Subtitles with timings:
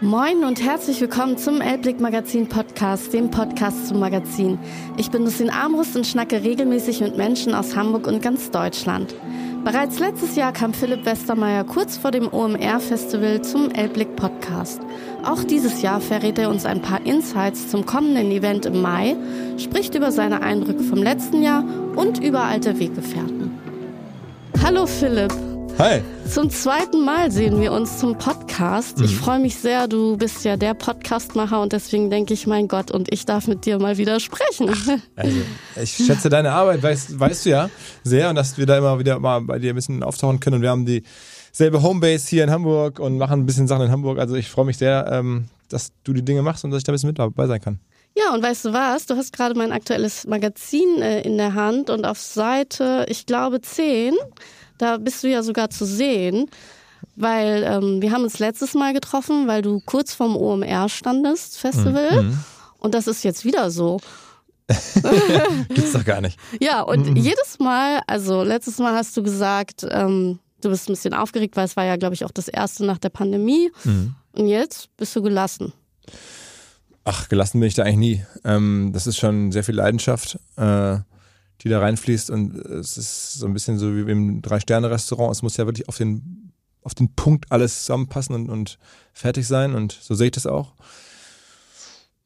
[0.00, 4.56] Moin und herzlich willkommen zum Elblick Magazin Podcast, dem Podcast zum Magazin.
[4.96, 9.12] Ich bin Lucien Armbrust und schnacke regelmäßig mit Menschen aus Hamburg und ganz Deutschland.
[9.64, 14.80] Bereits letztes Jahr kam Philipp Westermeier kurz vor dem OMR-Festival zum Elblick Podcast.
[15.24, 19.16] Auch dieses Jahr verrät er uns ein paar Insights zum kommenden Event im Mai,
[19.56, 21.64] spricht über seine Eindrücke vom letzten Jahr
[21.96, 23.50] und über alte Weggefährten.
[24.62, 25.47] Hallo Philipp.
[25.78, 26.02] Hi.
[26.28, 29.00] Zum zweiten Mal sehen wir uns zum Podcast.
[29.00, 29.16] Ich mhm.
[29.16, 33.12] freue mich sehr, du bist ja der Podcastmacher und deswegen denke ich, mein Gott, und
[33.12, 34.70] ich darf mit dir mal wieder sprechen.
[35.14, 35.38] Also,
[35.80, 37.70] ich schätze deine Arbeit, weißt, weißt du ja,
[38.02, 40.62] sehr und dass wir da immer wieder mal bei dir ein bisschen auftauchen können und
[40.62, 44.18] wir haben dieselbe Homebase hier in Hamburg und machen ein bisschen Sachen in Hamburg.
[44.18, 46.90] Also ich freue mich sehr, ähm, dass du die Dinge machst und dass ich da
[46.90, 47.78] ein bisschen mit dabei sein kann.
[48.18, 49.06] Ja, und weißt du was?
[49.06, 53.60] Du hast gerade mein aktuelles Magazin äh, in der Hand und auf Seite, ich glaube,
[53.60, 54.14] 10
[54.78, 56.48] da bist du ja sogar zu sehen,
[57.16, 62.22] weil ähm, wir haben uns letztes Mal getroffen, weil du kurz vorm OMR standest, Festival.
[62.22, 62.38] Mhm.
[62.78, 64.00] Und das ist jetzt wieder so.
[65.68, 66.38] Gibt's doch gar nicht.
[66.60, 67.16] Ja, und mhm.
[67.16, 71.64] jedes Mal, also letztes Mal hast du gesagt, ähm, du bist ein bisschen aufgeregt, weil
[71.64, 73.70] es war ja, glaube ich, auch das erste nach der Pandemie.
[73.82, 74.14] Mhm.
[74.32, 75.72] Und jetzt bist du gelassen.
[77.10, 78.26] Ach, gelassen bin ich da eigentlich nie.
[78.44, 80.38] Ähm, das ist schon sehr viel Leidenschaft.
[80.56, 80.98] Äh,
[81.62, 82.30] die da reinfließt.
[82.30, 85.32] Und es ist so ein bisschen so wie im Drei-Sterne-Restaurant.
[85.32, 88.78] Es muss ja wirklich auf den, auf den Punkt alles zusammenpassen und, und
[89.12, 89.74] fertig sein.
[89.74, 90.74] Und so sehe ich das auch.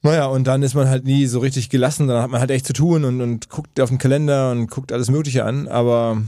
[0.03, 2.09] Naja, und dann ist man halt nie so richtig gelassen.
[2.09, 4.93] Dann hat man halt echt zu tun und, und guckt auf den Kalender und guckt
[4.93, 5.69] alles Mögliche an.
[5.69, 6.21] Aber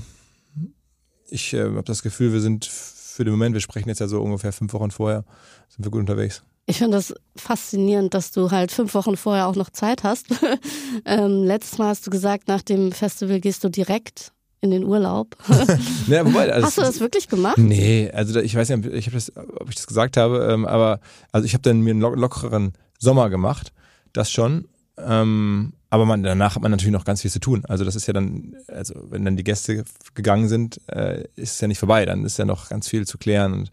[1.28, 4.22] ich äh, habe das Gefühl, wir sind für den Moment, wir sprechen jetzt ja so
[4.22, 5.24] ungefähr fünf Wochen vorher,
[5.68, 6.44] sind wir gut unterwegs.
[6.66, 10.26] Ich finde das faszinierend, dass du halt fünf Wochen vorher auch noch Zeit hast.
[11.04, 14.32] ähm, letztes Mal hast du gesagt, nach dem Festival gehst du direkt
[14.62, 15.36] in den Urlaub.
[16.06, 17.58] ja, wobei, also Hast du das wirklich gemacht?
[17.58, 21.00] Nee, also ich weiß nicht, ich das, ob ich das gesagt habe, ähm, aber
[21.32, 23.72] also ich habe dann mir einen lockeren Sommer gemacht,
[24.14, 24.66] das schon.
[24.96, 27.64] Ähm, aber man, danach hat man natürlich noch ganz viel zu tun.
[27.66, 31.60] Also das ist ja dann, also wenn dann die Gäste gegangen sind, äh, ist es
[31.60, 32.06] ja nicht vorbei.
[32.06, 33.70] Dann ist ja noch ganz viel zu klären und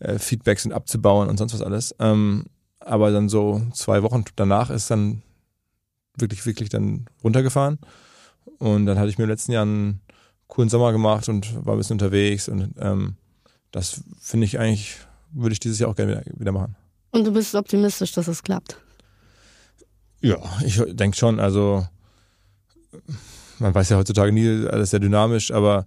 [0.00, 1.94] äh, Feedbacks und abzubauen und sonst was alles.
[1.98, 2.46] Ähm,
[2.80, 5.22] aber dann so zwei Wochen danach ist dann
[6.16, 7.78] wirklich, wirklich dann runtergefahren.
[8.58, 10.00] Und dann hatte ich mir im letzten Jahr einen
[10.46, 12.48] coolen Sommer gemacht und war ein bisschen unterwegs.
[12.48, 13.16] Und ähm,
[13.70, 14.96] das finde ich eigentlich,
[15.32, 16.76] würde ich dieses Jahr auch gerne wieder, wieder machen.
[17.10, 18.76] Und du bist optimistisch, dass es klappt?
[20.20, 21.38] Ja, ich denke schon.
[21.40, 21.86] Also
[23.58, 25.86] man weiß ja heutzutage nie, alles sehr dynamisch, aber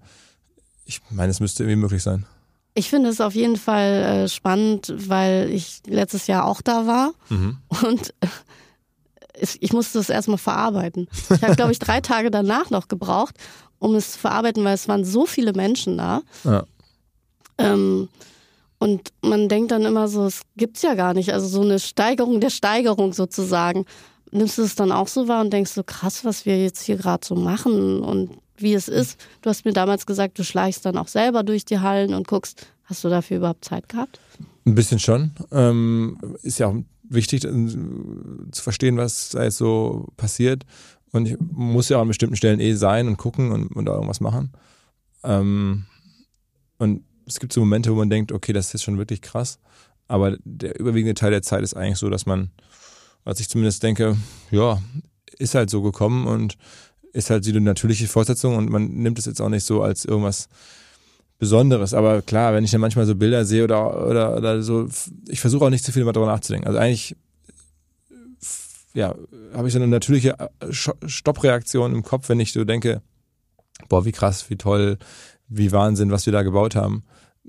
[0.86, 2.26] ich meine, es müsste irgendwie möglich sein.
[2.74, 3.90] Ich finde es auf jeden Fall
[4.24, 7.58] äh, spannend, weil ich letztes Jahr auch da war mhm.
[7.84, 8.28] und äh,
[9.60, 11.08] ich musste es erstmal verarbeiten.
[11.30, 13.36] Ich habe, glaube ich, drei Tage danach noch gebraucht,
[13.80, 16.22] um es zu verarbeiten, weil es waren so viele Menschen da.
[16.44, 16.66] Ja.
[17.58, 18.10] Ähm,
[18.78, 21.34] und man denkt dann immer so, es gibt's ja gar nicht.
[21.34, 23.86] Also so eine Steigerung der Steigerung sozusagen.
[24.32, 26.98] Nimmst du es dann auch so wahr und denkst so, krass, was wir jetzt hier
[26.98, 29.20] gerade so machen und wie es ist.
[29.42, 32.68] Du hast mir damals gesagt, du schleichst dann auch selber durch die Hallen und guckst.
[32.86, 34.20] Hast du dafür überhaupt Zeit gehabt?
[34.66, 35.32] Ein bisschen schon.
[35.52, 37.52] Ähm, ist ja auch wichtig äh,
[38.52, 40.66] zu verstehen, was da jetzt so passiert.
[41.12, 43.94] Und ich muss ja auch an bestimmten Stellen eh sein und gucken und, und da
[43.94, 44.52] irgendwas machen.
[45.24, 45.86] Ähm,
[46.78, 49.60] und es gibt so Momente, wo man denkt, okay, das ist jetzt schon wirklich krass.
[50.08, 52.52] Aber der überwiegende Teil der Zeit ist eigentlich so, dass man,
[53.24, 54.18] was ich zumindest denke,
[54.52, 54.82] ja,
[55.38, 56.58] ist halt so gekommen und
[57.14, 60.48] ist halt die natürliche Fortsetzung und man nimmt es jetzt auch nicht so als irgendwas
[61.38, 61.94] Besonderes.
[61.94, 64.88] Aber klar, wenn ich dann manchmal so Bilder sehe oder, oder, oder so,
[65.28, 66.68] ich versuche auch nicht zu viel darüber nachzudenken.
[66.68, 67.16] Also eigentlich,
[68.94, 69.16] ja,
[69.54, 73.02] habe ich so eine natürliche äh, Stoppreaktion im Kopf, wenn ich so denke,
[73.90, 74.98] boah, wie krass, wie toll,
[75.48, 77.04] wie Wahnsinn, was wir da gebaut haben.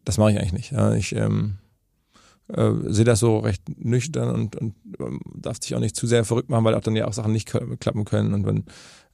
[0.05, 0.73] Das mache ich eigentlich nicht.
[0.97, 1.59] Ich ähm,
[2.49, 6.25] äh, sehe das so recht nüchtern und, und ähm, darf sich auch nicht zu sehr
[6.25, 8.35] verrückt machen, weil auch dann ja auch Sachen nicht klappen können.
[8.35, 8.65] Und wenn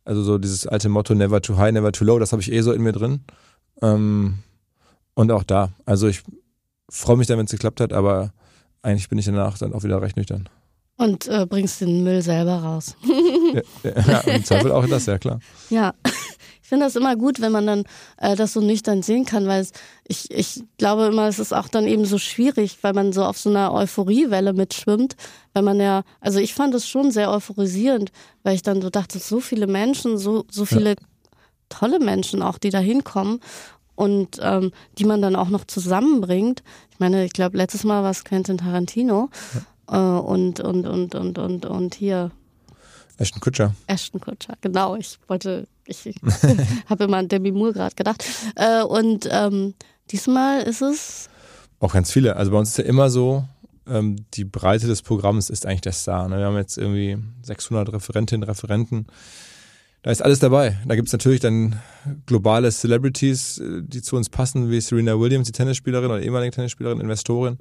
[0.08, 2.62] also so dieses alte Motto Never too high, never too low, das habe ich eh
[2.62, 3.20] so in mir drin.
[3.82, 4.38] Ähm,
[5.14, 5.70] und auch da.
[5.84, 6.22] Also ich
[6.88, 8.32] freue mich dann, wenn es geklappt hat, aber
[8.80, 10.48] eigentlich bin ich danach dann auch wieder recht nüchtern.
[10.96, 12.96] Und äh, bringst den Müll selber raus.
[13.84, 15.40] ja, ja, im Zweifel auch das, ja klar.
[15.68, 15.92] Ja,
[16.68, 17.84] ich finde das immer gut, wenn man dann
[18.18, 19.72] äh, das so nüchtern sehen kann, weil es,
[20.06, 23.38] ich, ich glaube immer, es ist auch dann eben so schwierig, weil man so auf
[23.38, 25.16] so einer Euphoriewelle mitschwimmt,
[25.54, 28.12] weil man ja, also ich fand es schon sehr euphorisierend,
[28.42, 30.96] weil ich dann so dachte, so viele Menschen, so, so viele ja.
[31.70, 33.40] tolle Menschen auch, die da hinkommen
[33.94, 36.62] und ähm, die man dann auch noch zusammenbringt.
[36.90, 39.30] Ich meine, ich glaube, letztes Mal war es Quentin Tarantino
[39.90, 40.18] ja.
[40.18, 42.30] äh, und, und, und, und, und, und hier.
[43.18, 43.74] Ashton Kutscher.
[43.86, 44.96] Ashton Kutscher, genau.
[44.96, 46.16] Ich wollte, ich, ich
[46.88, 48.24] habe immer an Demi Moore gerade gedacht.
[48.54, 49.74] Äh, und ähm,
[50.10, 51.28] diesmal ist es.
[51.80, 52.36] Auch ganz viele.
[52.36, 53.44] Also bei uns ist ja immer so,
[53.88, 56.28] ähm, die Breite des Programms ist eigentlich der Star.
[56.28, 56.38] Ne?
[56.38, 59.06] Wir haben jetzt irgendwie 600 Referentinnen, Referenten.
[60.02, 60.78] Da ist alles dabei.
[60.86, 61.80] Da gibt es natürlich dann
[62.26, 67.00] globale Celebrities, äh, die zu uns passen, wie Serena Williams, die Tennisspielerin oder ehemalige Tennisspielerin,
[67.00, 67.58] Investorin,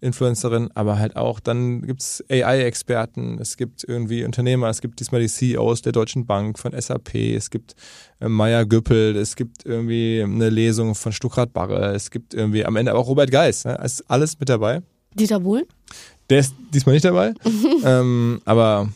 [0.00, 5.20] Influencerin, aber halt auch, dann gibt es AI-Experten, es gibt irgendwie Unternehmer, es gibt diesmal
[5.20, 7.74] die CEOs der Deutschen Bank, von SAP, es gibt
[8.20, 12.76] äh, Meier Güppel, es gibt irgendwie eine Lesung von Stuckrad Barre, es gibt irgendwie am
[12.76, 13.64] Ende auch Robert Geis.
[13.64, 13.78] Ne?
[13.82, 14.82] Ist alles mit dabei.
[15.14, 15.64] Dieter Bohlen?
[16.30, 17.34] Der ist diesmal nicht dabei.
[17.84, 18.88] ähm, aber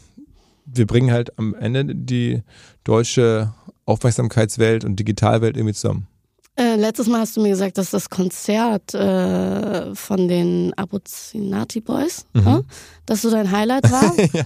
[0.67, 2.43] wir bringen halt am Ende die
[2.85, 3.53] deutsche
[3.87, 6.07] Aufmerksamkeitswelt und Digitalwelt irgendwie zusammen.
[6.55, 12.27] Äh, letztes Mal hast du mir gesagt, dass das Konzert äh, von den Abuzinati Boys,
[12.35, 12.47] mhm.
[12.47, 12.63] äh,
[13.07, 14.43] dass so dein Highlight war ja.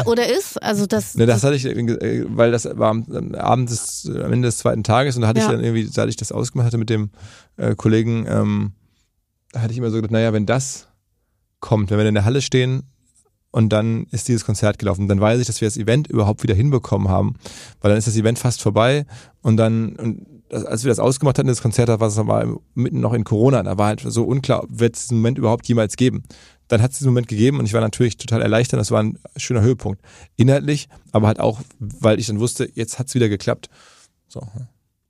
[0.00, 0.62] Äh, oder ist.
[0.62, 1.14] Also das.
[1.14, 4.84] Ne, das hatte ich, äh, weil das war am Abend des, am Ende des zweiten
[4.84, 5.46] Tages und da hatte ja.
[5.46, 7.10] ich dann irgendwie, seit ich das ausgemacht hatte mit dem
[7.78, 8.72] Kollegen, ähm,
[9.52, 10.88] da hatte ich immer so gedacht, naja, wenn das
[11.60, 12.82] kommt, wenn wir in der Halle stehen
[13.50, 15.08] und dann ist dieses Konzert gelaufen.
[15.08, 17.36] Dann weiß ich, dass wir das Event überhaupt wieder hinbekommen haben,
[17.80, 19.06] weil dann ist das Event fast vorbei
[19.40, 23.00] und dann, und als wir das ausgemacht hatten, das Konzert, da war es war mitten
[23.00, 26.22] noch in Corona, da war halt so unklar, wird es diesen Moment überhaupt jemals geben.
[26.68, 29.18] Dann hat es diesen Moment gegeben und ich war natürlich total erleichtert, das war ein
[29.36, 30.00] schöner Höhepunkt.
[30.36, 33.68] Inhaltlich, aber halt auch, weil ich dann wusste, jetzt hat es wieder geklappt.
[34.28, 34.42] So.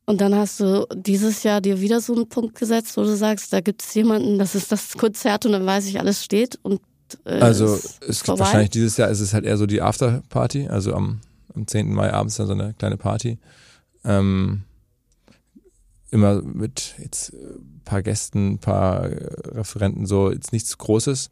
[0.06, 3.52] Und dann hast du dieses Jahr dir wieder so einen Punkt gesetzt, wo du sagst,
[3.52, 6.80] da gibt es jemanden, das ist das Konzert und dann weiß ich, alles steht und
[7.24, 10.94] äh, Also es gibt wahrscheinlich dieses Jahr ist es halt eher so die Afterparty, also
[10.94, 11.20] am,
[11.54, 11.92] am 10.
[11.92, 13.38] Mai abends dann so eine kleine Party.
[14.04, 14.62] Ähm,
[16.16, 21.30] immer mit jetzt ein paar Gästen, ein paar Referenten, so jetzt nichts Großes.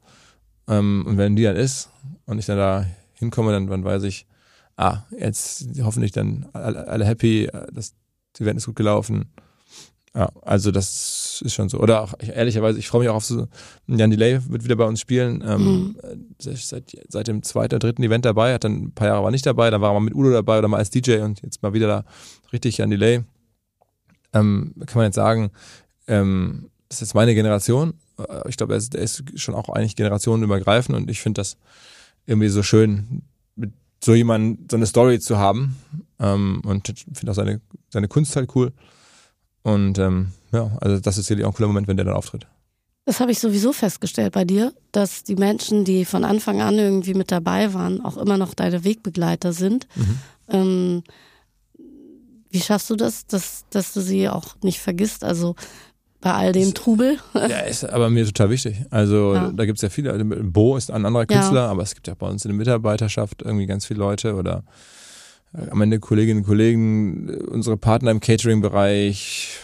[0.68, 1.90] Ähm, und wenn die dann ist
[2.26, 4.26] und ich dann da hinkomme, dann, dann weiß ich,
[4.76, 7.94] ah, jetzt hoffentlich dann alle, happy, das
[8.38, 9.26] Event ist gut gelaufen.
[10.16, 11.80] Ja, also das ist schon so.
[11.80, 13.48] Oder auch ehrlicherweise, ich freue mich auch auf so,
[13.88, 15.42] Jan Delay wird wieder bei uns spielen.
[15.44, 16.34] Ähm, mhm.
[16.38, 19.70] seit, seit dem zweiten, dritten Event dabei, hat dann ein paar Jahre war nicht dabei,
[19.70, 21.88] dann war er mal mit Udo dabei oder mal als DJ und jetzt mal wieder
[21.88, 22.04] da
[22.52, 23.24] richtig Jan Delay.
[24.34, 25.50] Ähm, kann man jetzt sagen,
[26.06, 27.94] ähm, das ist jetzt meine Generation.
[28.18, 31.56] Äh, ich glaube, er ist, er ist schon auch eigentlich generationenübergreifend und ich finde das
[32.26, 33.22] irgendwie so schön,
[33.56, 33.72] mit
[34.02, 35.76] so jemandem so eine Story zu haben.
[36.18, 37.60] Ähm, und finde auch seine,
[37.90, 38.72] seine Kunst halt cool.
[39.62, 42.46] Und ähm, ja, also das ist sicherlich auch ein cooler Moment, wenn der dann auftritt.
[43.06, 47.14] Das habe ich sowieso festgestellt bei dir, dass die Menschen, die von Anfang an irgendwie
[47.14, 49.86] mit dabei waren, auch immer noch deine Wegbegleiter sind.
[49.94, 50.18] Mhm.
[50.48, 51.02] Ähm,
[52.54, 55.24] wie schaffst du das, dass, dass du sie auch nicht vergisst?
[55.24, 55.56] Also
[56.20, 57.18] bei all dem Trubel.
[57.34, 58.76] Ja, ist aber mir total wichtig.
[58.90, 59.52] Also ja.
[59.52, 60.12] da gibt es ja viele.
[60.12, 61.70] Also, Bo ist ein anderer Künstler, ja.
[61.70, 64.62] aber es gibt ja bei uns in der Mitarbeiterschaft irgendwie ganz viele Leute oder
[65.70, 69.58] am Ende Kolleginnen und Kollegen, unsere Partner im Catering-Bereich.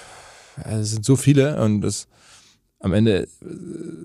[0.65, 2.09] Es sind so viele und das
[2.81, 3.27] am Ende äh,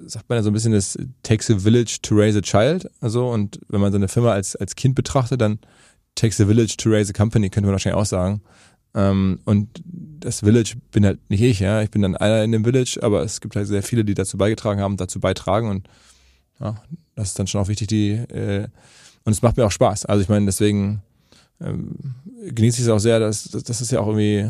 [0.05, 2.89] sagt man ja so ein bisschen, das takes a village to raise a child.
[3.01, 5.59] Also, und wenn man so eine Firma als, als Kind betrachtet, dann
[6.15, 8.41] takes a village to raise a company, könnte man wahrscheinlich auch sagen.
[8.95, 9.83] Ähm, und
[10.19, 11.81] das Village bin halt nicht ich, ja.
[11.81, 14.37] Ich bin dann einer in dem Village, aber es gibt halt sehr viele, die dazu
[14.37, 15.87] beigetragen haben, dazu beitragen und
[16.59, 16.81] ja,
[17.15, 18.67] das ist dann schon auch wichtig, die äh,
[19.25, 20.05] und es macht mir auch Spaß.
[20.05, 21.01] Also ich meine, deswegen
[21.59, 21.95] ähm,
[22.47, 24.49] genieße ich es auch sehr, dass, dass das ist ja auch irgendwie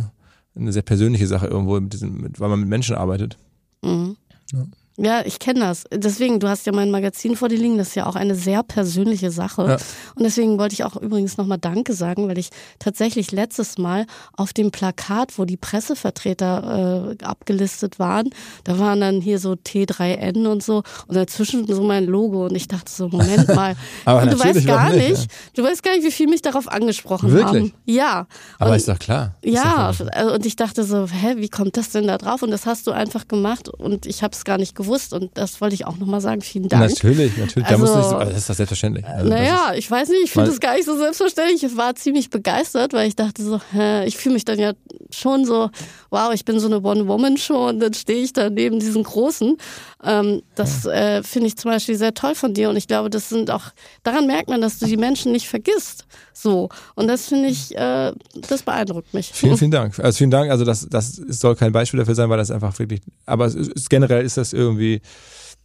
[0.56, 3.38] eine sehr persönliche Sache irgendwo, mit diesem, mit, weil man mit Menschen arbeitet.
[3.82, 4.16] Mhm.
[4.54, 4.66] Ja.
[4.98, 5.84] Ja, ich kenne das.
[5.92, 8.64] Deswegen, du hast ja mein Magazin vor dir liegen, das ist ja auch eine sehr
[8.64, 9.64] persönliche Sache.
[9.68, 9.74] Ja.
[10.16, 12.50] Und deswegen wollte ich auch übrigens nochmal Danke sagen, weil ich
[12.80, 14.06] tatsächlich letztes Mal
[14.38, 18.30] auf dem Plakat, wo die Pressevertreter äh, abgelistet waren,
[18.64, 22.70] da waren dann hier so T3N und so und dazwischen so mein Logo und ich
[22.70, 23.76] dachte so, Moment mal.
[24.06, 26.70] Aber und du weißt gar nicht, nicht du weißt gar nicht, wie viel mich darauf
[26.70, 27.64] angesprochen Wirklich?
[27.64, 27.74] haben.
[27.84, 28.28] Ja.
[28.60, 29.36] Aber und, ist doch klar.
[29.44, 30.34] Ja, doch klar.
[30.34, 32.44] und ich dachte so, hä, wie kommt das denn da drauf?
[32.44, 35.32] Und das hast du einfach gemacht und ich habe es gar nicht gewusst gewusst und
[35.36, 36.42] das wollte ich auch nochmal sagen.
[36.42, 36.90] Vielen Dank.
[36.90, 37.68] Natürlich, natürlich.
[37.68, 39.06] Also, da musst du nicht das ist doch selbstverständlich.
[39.06, 41.64] Also naja, ich weiß nicht, ich finde es gar nicht so selbstverständlich.
[41.64, 44.74] Ich war ziemlich begeistert, weil ich dachte so, hä, ich fühle mich dann ja
[45.12, 45.70] schon so,
[46.10, 49.58] wow, ich bin so eine One-Woman-Show und dann stehe ich da neben diesen Großen.
[50.04, 53.30] Ähm, das äh, finde ich zum Beispiel sehr toll von dir und ich glaube, das
[53.30, 53.64] sind auch,
[54.04, 56.06] daran merkt man, dass du die Menschen nicht vergisst.
[56.34, 56.70] So.
[56.96, 58.12] Und das finde ich, äh,
[58.48, 59.32] das beeindruckt mich.
[59.34, 59.98] Vielen, vielen Dank.
[60.00, 60.52] Also vielen Dank.
[60.52, 63.90] Also das, das soll kein Beispiel dafür sein, weil das einfach wirklich, aber es ist,
[63.90, 64.75] generell ist das irgendwie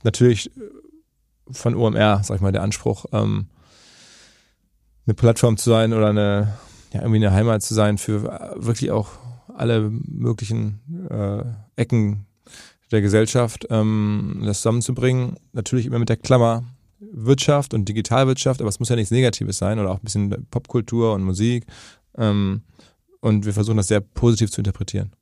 [0.02, 0.50] natürlich
[1.50, 3.46] von OMR, sag ich mal, der Anspruch, ähm,
[5.06, 6.54] eine Plattform zu sein oder eine,
[6.92, 8.22] ja, irgendwie eine Heimat zu sein für
[8.56, 9.08] wirklich auch
[9.54, 11.42] alle möglichen äh,
[11.80, 12.26] Ecken
[12.90, 15.36] der Gesellschaft, ähm, das zusammenzubringen.
[15.52, 16.64] Natürlich immer mit der Klammer
[17.00, 21.14] Wirtschaft und Digitalwirtschaft, aber es muss ja nichts Negatives sein oder auch ein bisschen Popkultur
[21.14, 21.64] und Musik.
[22.16, 22.62] Ähm,
[23.20, 25.12] und wir versuchen das sehr positiv zu interpretieren.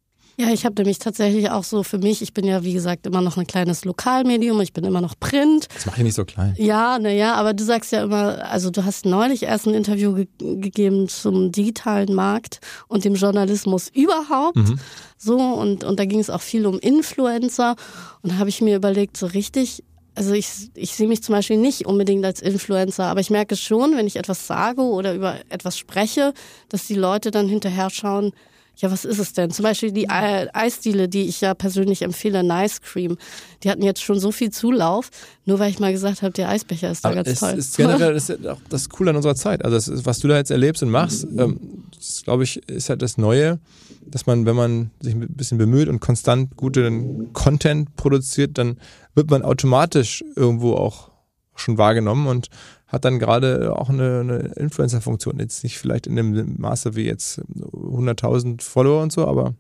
[0.41, 3.21] Ja, ich habe nämlich tatsächlich auch so für mich, ich bin ja wie gesagt immer
[3.21, 5.67] noch ein kleines Lokalmedium, ich bin immer noch Print.
[5.75, 6.55] Das mache ich nicht so klein.
[6.57, 10.29] Ja, naja, aber du sagst ja immer, also du hast neulich erst ein Interview ge
[10.39, 14.57] gegeben zum digitalen Markt und dem Journalismus überhaupt.
[14.57, 14.79] Mhm.
[15.17, 17.75] So, und, und da ging es auch viel um Influencer.
[18.23, 19.83] Und da habe ich mir überlegt, so richtig,
[20.15, 23.97] also ich, ich sehe mich zum Beispiel nicht unbedingt als Influencer, aber ich merke schon,
[23.97, 26.33] wenn ich etwas sage oder über etwas spreche,
[26.69, 28.33] dass die Leute dann hinterher schauen,
[28.79, 29.51] ja, was ist es denn?
[29.51, 33.19] Zum Beispiel die Eisdiele, die ich ja persönlich empfehle, Nice Cream.
[33.65, 35.11] Die hatten jetzt schon so viel Zulauf,
[35.45, 37.59] nur weil ich mal gesagt habe, der Eisbecher ist da Aber ganz es toll.
[37.59, 39.65] Ist generell das ist auch das Coole an unserer Zeit.
[39.65, 41.59] Also ist, was du da jetzt erlebst und machst, ähm,
[41.97, 43.59] das glaube ich, ist halt das Neue,
[44.07, 48.79] dass man, wenn man sich ein bisschen bemüht und konstant guten Content produziert, dann
[49.17, 51.11] wird man automatisch irgendwo auch
[51.57, 52.49] schon wahrgenommen und
[52.89, 55.39] hat dann gerade auch eine, eine Influencer-Funktion.
[55.39, 59.55] Jetzt nicht vielleicht in dem Maße wie jetzt 100.000 Follower und so, aber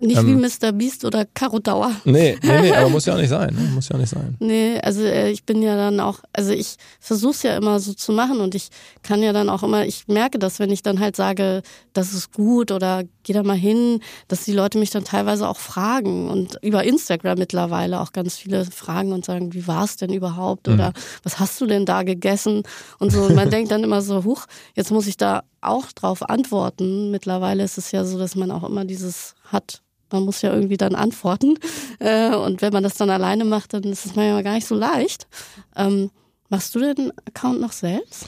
[0.00, 0.72] nicht ähm, wie Mr.
[0.72, 1.92] Beast oder Caro Dauer.
[2.04, 3.54] Nee, nee, nee, aber muss ja auch nicht sein.
[3.54, 3.70] Ne?
[3.74, 4.36] Muss ja auch nicht sein.
[4.40, 7.94] Nee, also äh, ich bin ja dann auch, also ich versuche es ja immer so
[7.94, 8.68] zu machen und ich
[9.02, 11.62] kann ja dann auch immer, ich merke das, wenn ich dann halt sage,
[11.92, 15.58] das ist gut oder geh da mal hin, dass die Leute mich dann teilweise auch
[15.58, 20.12] fragen und über Instagram mittlerweile auch ganz viele fragen und sagen, wie war es denn
[20.12, 20.94] überhaupt oder mhm.
[21.24, 22.62] was hast du denn da gegessen
[23.00, 23.22] und so.
[23.22, 27.10] Und man denkt dann immer so, huch, jetzt muss ich da auch drauf antworten.
[27.10, 30.76] Mittlerweile ist es ja so, dass man auch immer dieses hat, man muss ja irgendwie
[30.78, 31.58] dann antworten.
[31.98, 34.74] Äh, und wenn man das dann alleine macht, dann ist es manchmal gar nicht so
[34.74, 35.26] leicht.
[35.74, 36.10] Ähm,
[36.50, 38.26] machst du den Account noch selbst?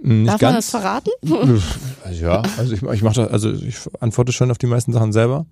[0.00, 0.52] Nicht Darf ganz.
[0.52, 1.10] man das verraten?
[2.12, 5.46] ja, also ich, ich mache das, also ich antworte schon auf die meisten Sachen selber.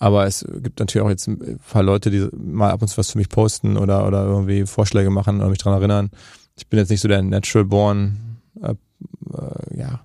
[0.00, 3.10] Aber es gibt natürlich auch jetzt ein paar Leute, die mal ab und zu was
[3.10, 6.10] für mich posten oder, oder irgendwie Vorschläge machen oder mich daran erinnern.
[6.56, 8.16] Ich bin jetzt nicht so der Natural Born
[8.62, 8.74] äh,
[9.32, 10.00] äh, ja,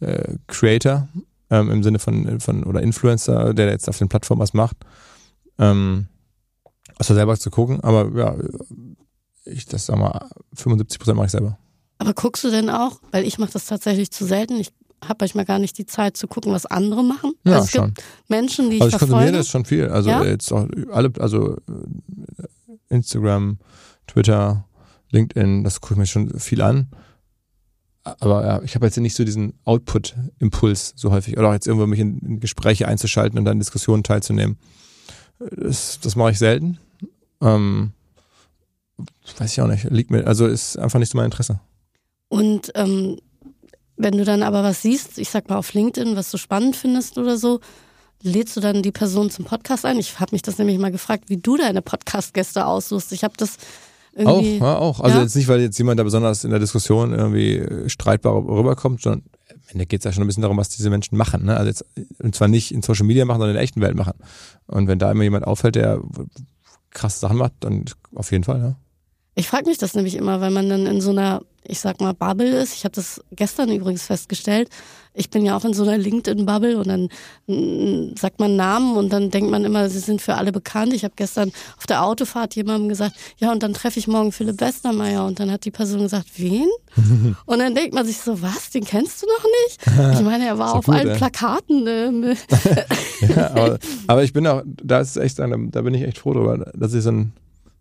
[0.00, 1.08] äh, Creator,
[1.50, 4.76] ähm, im Sinne von, von oder Influencer, der jetzt auf den Plattformen was macht.
[5.58, 6.06] Ähm,
[6.98, 8.34] außer selber zu gucken, aber ja,
[9.44, 11.58] ich das sag mal, 75 Prozent mache ich selber.
[11.98, 14.72] Aber guckst du denn auch, weil ich mache das tatsächlich zu selten, ich
[15.04, 17.32] habe manchmal gar nicht die Zeit zu gucken, was andere machen.
[17.44, 17.86] Ja, also es schon.
[17.94, 19.14] gibt Menschen, die ich Also ich verfolge.
[19.14, 19.88] konsumiere das schon viel.
[19.88, 20.24] Also Ja?
[20.24, 22.46] jetzt auch alle, also äh,
[22.88, 23.58] Instagram,
[24.06, 24.64] Twitter,
[25.10, 26.88] LinkedIn, das gucke ich mir schon viel an.
[28.04, 31.36] Aber ja, ich habe jetzt nicht so diesen Output-Impuls so häufig.
[31.38, 34.58] Oder auch jetzt irgendwo mich in, in Gespräche einzuschalten und dann Diskussionen teilzunehmen.
[35.56, 36.78] Das, das mache ich selten.
[37.40, 37.92] Ähm,
[39.38, 39.84] weiß ich auch nicht.
[39.90, 41.60] Liegt mir, also ist einfach nicht so mein Interesse.
[42.28, 43.18] Und ähm,
[43.96, 47.18] wenn du dann aber was siehst, ich sag mal auf LinkedIn, was du spannend findest
[47.18, 47.60] oder so,
[48.22, 49.98] lädst du dann die Person zum Podcast ein?
[49.98, 53.12] Ich habe mich das nämlich mal gefragt, wie du deine Podcast-Gäste aussuchst.
[53.12, 53.56] Ich habe das
[54.16, 54.58] Auch, irgendwie.
[54.58, 55.00] ja, auch.
[55.00, 55.22] Also Ja?
[55.22, 59.22] jetzt nicht, weil jetzt jemand da besonders in der Diskussion irgendwie äh, streitbar rüberkommt, sondern
[59.50, 61.44] am Ende geht es ja schon ein bisschen darum, was diese Menschen machen.
[61.44, 61.56] Ne?
[61.56, 61.84] Also jetzt,
[62.22, 64.14] und zwar nicht in Social Media machen, sondern in der echten Welt machen.
[64.66, 66.00] Und wenn da immer jemand auffällt, der
[66.90, 68.76] krasse Sachen macht, dann auf jeden Fall, ja.
[69.38, 72.14] Ich frage mich das nämlich immer, weil man dann in so einer, ich sag mal,
[72.14, 72.74] Bubble ist.
[72.74, 74.70] Ich habe das gestern übrigens festgestellt.
[75.12, 77.08] Ich bin ja auch in so einer LinkedIn-Bubble und dann
[77.46, 80.94] mm, sagt man Namen und dann denkt man immer, sie sind für alle bekannt.
[80.94, 84.58] Ich habe gestern auf der Autofahrt jemandem gesagt, ja, und dann treffe ich morgen Philipp
[84.58, 85.26] Westermeier.
[85.26, 86.68] Und dann hat die Person gesagt, wen?
[87.44, 90.16] und dann denkt man sich so, was, den kennst du noch nicht?
[90.18, 91.16] Ich meine, er war auf gut, allen ey.
[91.18, 91.84] Plakaten.
[91.84, 92.36] Ne?
[93.36, 96.72] ja aber, aber ich bin auch, da ist echt, da bin ich echt froh drüber,
[96.74, 97.32] dass ich so ein,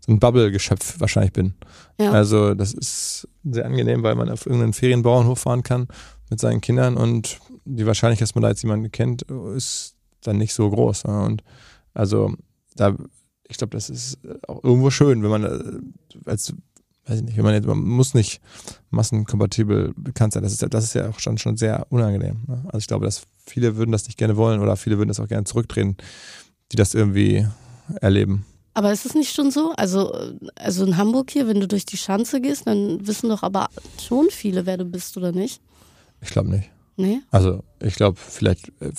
[0.07, 1.55] ein Bubble-Geschöpf wahrscheinlich bin.
[1.99, 2.11] Ja.
[2.11, 5.87] Also das ist sehr angenehm, weil man auf irgendeinen Ferienbauernhof fahren kann
[6.29, 9.23] mit seinen Kindern und die Wahrscheinlichkeit, dass man da jetzt jemanden kennt,
[9.55, 11.03] ist dann nicht so groß.
[11.03, 11.23] ja.
[11.23, 11.43] Und
[11.93, 12.33] also
[12.75, 12.95] da,
[13.47, 16.53] ich glaube, das ist auch irgendwo schön, wenn man äh, als
[17.07, 18.41] weiß ich nicht, wenn man jetzt, man muss nicht
[18.89, 20.43] massenkompatibel bekannt sein.
[20.43, 22.43] Das ist ja, das ist ja auch schon, schon sehr unangenehm.
[22.47, 22.63] Ne?
[22.65, 25.27] Also ich glaube, dass viele würden das nicht gerne wollen oder viele würden das auch
[25.27, 25.97] gerne zurückdrehen,
[26.71, 27.45] die das irgendwie
[28.01, 28.45] erleben.
[28.75, 29.71] Aber ist es nicht schon so?
[29.77, 30.13] Also,
[30.55, 33.69] also in Hamburg hier, wenn du durch die Schanze gehst, dann wissen doch aber
[34.05, 35.61] schon viele, wer du bist oder nicht.
[36.21, 36.69] Ich glaube nicht.
[36.97, 37.19] Nee?
[37.31, 38.91] Also ich glaube, vielleicht äh,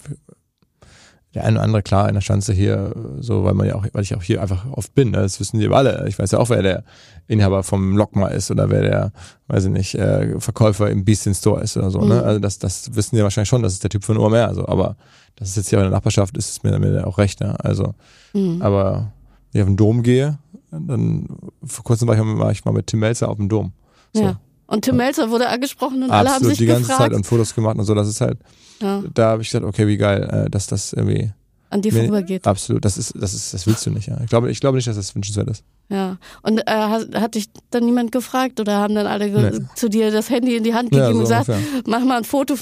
[1.34, 3.84] der eine oder andere klar in der Schanze hier, äh, so weil man ja auch,
[3.92, 5.10] weil ich auch hier einfach oft bin.
[5.10, 5.18] Ne?
[5.18, 6.06] Das wissen die alle.
[6.08, 6.84] Ich weiß ja auch, wer der
[7.28, 9.12] Inhaber vom Lokma ist oder wer der,
[9.48, 12.00] weiß ich nicht, äh, Verkäufer im Beastin Store ist oder so.
[12.00, 12.14] Ne?
[12.14, 12.24] Mhm.
[12.24, 13.62] Also das, das wissen die wahrscheinlich schon.
[13.62, 14.48] Das ist der Typ von OMR.
[14.48, 14.96] Also, aber
[15.36, 17.40] das ist jetzt hier in der Nachbarschaft, ist es mir damit auch recht.
[17.40, 17.54] Ne?
[17.62, 17.94] Also,
[18.32, 18.60] Mhm.
[18.62, 19.12] aber
[19.56, 20.38] wenn ich auf den Dom gehe,
[20.70, 21.26] dann
[21.64, 23.72] vor kurzem war ich, mal- mit Tim Melzer auf dem Dom.
[24.12, 24.22] So.
[24.22, 24.40] Ja.
[24.66, 27.00] Und Tim Melzer wurde angesprochen und alle haben Absolut, sich die ganze gefragt.
[27.00, 27.94] Zeit und Fotos gemacht und so.
[27.94, 28.38] Das ist halt,
[28.80, 31.32] ja, da habe ich gesagt, okay, wie geil, äh, dass das irgendwie.
[31.70, 32.46] An dir vorübergeht.
[32.46, 34.20] Absolut, das ist, das ist, das willst du nicht, ja.
[34.22, 35.64] Ich glaube, ich glaube nicht, dass das wünschenswert ist.
[35.88, 36.16] Ja.
[36.42, 39.58] Und äh, hat, hat dich dann niemand gefragt oder haben dann alle Nee.
[39.74, 41.82] zu dir das Handy in die Hand Ja, gegeben so und gesagt, ungefähr.
[41.86, 42.54] mach mal ein Foto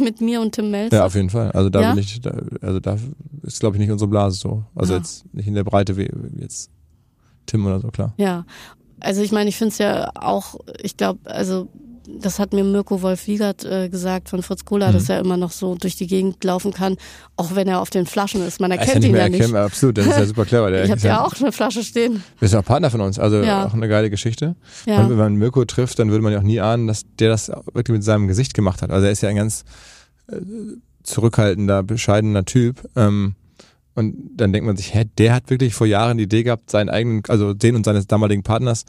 [0.00, 0.96] mit mir und Tim Melzer?
[0.98, 1.50] Ja, auf jeden Fall.
[1.52, 1.92] Also da Ja?
[1.92, 2.30] will ich, da,
[2.62, 2.96] also da
[3.42, 4.64] ist, glaube ich, nicht unsere Blase so.
[4.74, 4.98] Also Ja.
[4.98, 6.08] jetzt nicht in der Breite wie
[6.40, 6.70] jetzt
[7.46, 8.14] Tim oder so, klar.
[8.16, 8.44] Ja,
[9.00, 11.68] also ich meine, ich finde es ja auch, ich glaube, also
[12.06, 14.92] das hat mir Mirko Wolf-Wiegert äh, gesagt von Fritz Kohler, Mhm.
[14.92, 16.96] dass er immer noch so durch die Gegend laufen kann,
[17.36, 18.60] auch wenn er auf den Flaschen ist.
[18.60, 19.40] Man Er erkennt ja ihn ja nicht.
[19.40, 19.98] erkennbar, absolut.
[19.98, 20.84] Das ist ja super clever.
[20.84, 22.22] Ich habe ja auch eine Flasche stehen.
[22.38, 23.66] Wir sind auch Partner von uns, also Ja.
[23.66, 24.54] auch eine geile Geschichte.
[24.86, 27.30] Ja, Und wenn man Mirko trifft, dann würde man ja auch nie ahnen, dass der
[27.30, 28.90] das wirklich mit seinem Gesicht gemacht hat.
[28.90, 29.64] Also er ist ja ein ganz
[30.30, 30.36] äh,
[31.02, 32.88] zurückhaltender, bescheidener Typ.
[32.96, 33.34] Ähm,
[33.94, 36.88] und dann denkt man sich, hä, der hat wirklich vor Jahren die Idee gehabt, seinen
[36.88, 38.84] eigenen, also den und seines damaligen Partners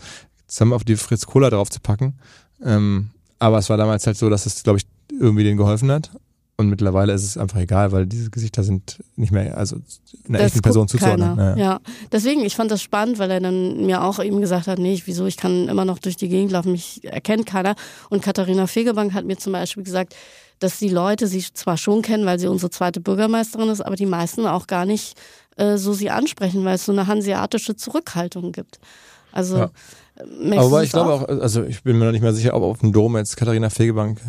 [0.47, 2.15] zusammen auf die Fritz Cola drauf zu packen.
[2.63, 3.09] Ähm,
[3.39, 4.85] aber es war damals halt so, dass es, glaube ich,
[5.19, 6.11] irgendwie denen geholfen hat.
[6.57, 9.75] Und mittlerweile ist es einfach egal, weil diese Gesichter sind nicht mehr, also
[10.29, 11.57] einer das echten Person zuzuordnen.
[11.57, 11.81] Ja.
[12.13, 15.05] deswegen, ich fand das spannend, weil er dann mir auch eben gesagt hat, nee, ich-
[15.05, 17.75] wieso, ich kann immer noch durch die Gegend laufen, mich erkennt keiner.
[18.09, 20.15] Und Katharina Fegebank hat mir zum Beispiel gesagt,
[20.59, 24.05] dass die Leute sie zwar schon kennen, weil sie unsere zweite Bürgermeisterin ist, aber die
[24.05, 25.17] meisten auch gar nicht
[25.57, 28.79] äh, so sie ansprechen, weil es so eine hanseatische Zurückhaltung gibt.
[29.33, 29.71] Also Ja.
[30.39, 32.79] Merkst Aber ich glaube auch, also ich bin mir noch nicht mehr sicher, ob auf
[32.79, 34.21] dem Dom jetzt Katharina Fegebank,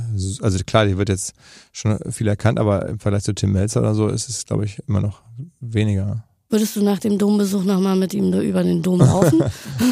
[0.42, 1.34] also klar, die wird jetzt
[1.72, 4.80] schon viel erkannt, aber im Vergleich zu Tim Melzer oder so ist es, glaube ich,
[4.88, 5.22] immer noch
[5.60, 6.24] weniger.
[6.48, 9.42] Würdest du nach dem Dombesuch nochmal mit ihm da über den Dom laufen?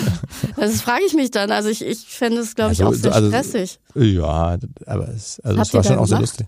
[0.57, 1.51] das frage ich mich dann.
[1.51, 3.81] Also ich, ich fände es, glaube ich, Also- auch sehr also- stressig.
[3.97, 6.21] Ja, aber es, also es war schon auch sehr gemacht?
[6.39, 6.47] lustig.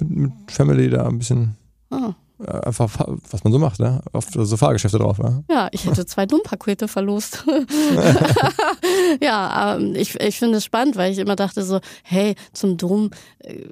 [0.00, 1.56] Mit, mit Family da ein bisschen
[1.90, 2.12] Ah.
[2.46, 4.00] Einfach, fa- was man so macht, ne?
[4.12, 5.42] Auf so Fahrgeschäfte drauf, ja.
[5.50, 7.44] Ja, ich hätte zwei Dommpakete verlost.
[9.22, 13.10] ja, ähm, ich, ich finde es spannend, weil ich immer dachte so, hey, zum Dom,
[13.40, 13.64] äh,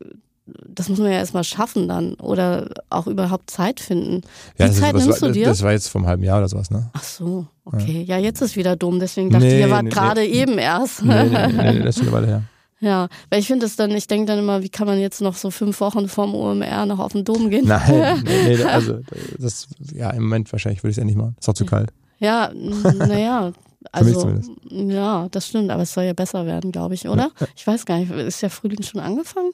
[0.68, 4.22] das muss man ja erstmal schaffen dann oder auch überhaupt Zeit finden.
[4.56, 5.46] Wie ja das, ist- Zeit das, nimmst war, du dir?
[5.46, 6.88] das war jetzt einem halben Jahr oder sowas, ne?
[6.92, 8.02] Ach so, okay.
[8.06, 10.26] Ja, jetzt ist wieder Dom, deswegen dachte ich, Nee, ihr wart nee, gerade nee.
[10.28, 11.02] eben erst.
[11.04, 12.42] Nee, nee, nee, nee, das ist schon eine Weile her.
[12.80, 15.34] Ja, weil ich finde das dann, ich denke dann immer, wie kann man jetzt noch
[15.34, 17.64] so fünf Wochen vorm OMR noch auf den Dom gehen?
[17.68, 19.00] Nein, nee, nee, also
[19.38, 21.36] das, ja, im Moment wahrscheinlich würde ich es ja nicht machen.
[21.40, 21.90] Ist auch zu kalt.
[22.18, 23.52] Ja, naja.
[23.92, 27.30] Also, ja, das stimmt, aber es soll ja besser werden, glaube ich, oder?
[27.54, 29.52] Ich weiß gar nicht, ist der Frühling schon angefangen?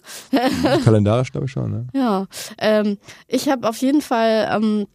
[0.85, 1.87] Kalendarisch glaube ich schon, ne?
[1.93, 2.97] Ja, ähm,
[3.29, 4.87] ich habe auf jeden Fall ähm,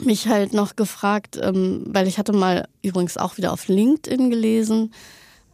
[0.00, 4.92] mich halt noch gefragt, ähm, weil ich hatte mal übrigens auch wieder auf LinkedIn gelesen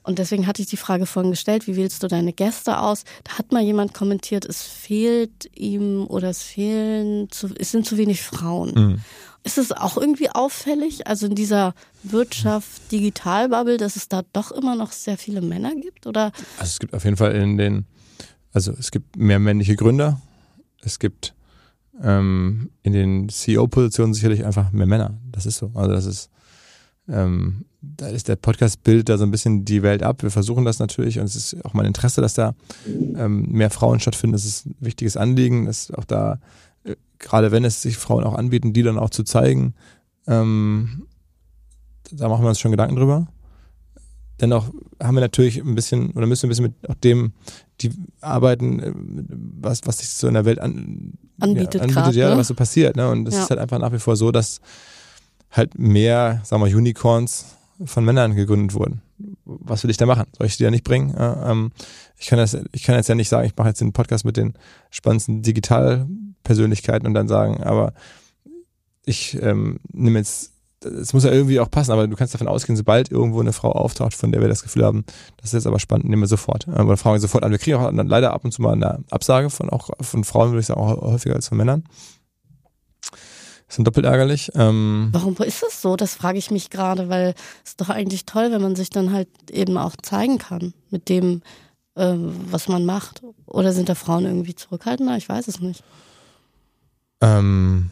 [0.02, 3.04] und deswegen hatte ich die Frage vorhin gestellt, wie wählst du deine Gäste aus?
[3.24, 7.96] Da hat mal jemand kommentiert, es fehlt ihm oder es fehlen, zu, es sind zu
[7.96, 8.72] wenig Frauen.
[8.74, 9.00] Mhm.
[9.44, 14.76] Ist es auch irgendwie auffällig, also in dieser Wirtschaft Digitalbubble, dass es da doch immer
[14.76, 16.06] noch sehr viele Männer gibt?
[16.06, 17.86] Oder Also es gibt auf jeden Fall in den,
[18.52, 20.20] also es gibt mehr männliche Gründer.
[20.82, 21.34] Es gibt
[22.02, 25.18] ähm, in den CEO-Positionen sicherlich einfach mehr Männer.
[25.30, 25.72] Das ist so.
[25.74, 26.30] Also das ist,
[27.08, 30.22] ähm, da ist der Podcast bildet da so ein bisschen die Welt ab.
[30.22, 32.54] Wir versuchen das natürlich und es ist auch mein Interesse, dass da
[32.86, 34.32] ähm, mehr Frauen stattfinden.
[34.34, 36.38] Das ist ein wichtiges Anliegen, dass auch da,
[36.84, 39.74] äh, gerade wenn es sich Frauen auch anbieten, die dann auch zu zeigen,
[40.28, 41.06] ähm,
[42.12, 43.26] da machen wir uns schon Gedanken drüber.
[44.40, 47.32] Dennoch haben wir natürlich ein bisschen oder müssen wir ein bisschen mit auch dem,
[47.80, 52.30] die arbeiten, äh, was, was sich so in der Welt an, Anbietet ja, grad, ja,
[52.30, 52.36] ne?
[52.36, 52.94] was so passiert.
[52.94, 53.08] Ne?
[53.10, 53.42] Und es Ja.
[53.42, 54.60] ist halt einfach nach wie vor so, dass
[55.52, 59.02] halt mehr, sagen wir, Unicorns von Männern gegründet wurden.
[59.44, 60.26] Was will ich da machen?
[60.36, 61.14] Soll ich die da nicht bringen?
[61.14, 61.72] Äh, ähm,
[62.18, 64.36] ich, kann das, ich kann jetzt ja nicht sagen, ich mache jetzt den Podcast mit
[64.36, 64.54] den
[64.90, 67.92] spannendsten Digitalpersönlichkeiten und dann sagen, aber
[69.04, 72.76] ich ähm, nehme jetzt, es muss ja irgendwie auch passen, aber du kannst davon ausgehen,
[72.76, 75.04] sobald irgendwo eine Frau auftaucht, von der wir das Gefühl haben,
[75.36, 76.66] das ist jetzt aber spannend, nehmen wir sofort.
[76.66, 77.52] Äh, Oder fragen wir sofort an.
[77.52, 80.50] Wir kriegen auch dann leider ab und zu mal eine Absage von auch von Frauen,
[80.50, 81.84] würde ich sagen, auch häufiger als von Männern.
[83.72, 84.50] Das ist doppelt ärgerlich.
[84.54, 85.96] Ähm, Warum ist das so?
[85.96, 89.14] Das frage ich mich gerade, weil es ist doch eigentlich toll, wenn man sich dann
[89.14, 91.40] halt eben auch zeigen kann mit dem,
[91.94, 92.12] äh,
[92.50, 93.22] was man macht.
[93.46, 95.16] Oder sind da Frauen irgendwie zurückhaltender?
[95.16, 95.82] Ich weiß es nicht.
[97.22, 97.90] ähm,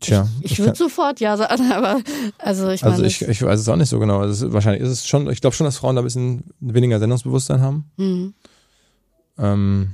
[0.00, 0.26] tja.
[0.40, 2.00] Ich kann- würde sofort ja sagen, aber
[2.38, 4.18] also ich meine, Also ich, ich weiß es auch nicht so genau.
[4.18, 6.98] Also es, wahrscheinlich ist es schon, ich glaube schon, dass Frauen da ein bisschen weniger
[6.98, 7.90] Sendungsbewusstsein haben.
[7.96, 8.34] hm,
[9.38, 9.92] Ähm,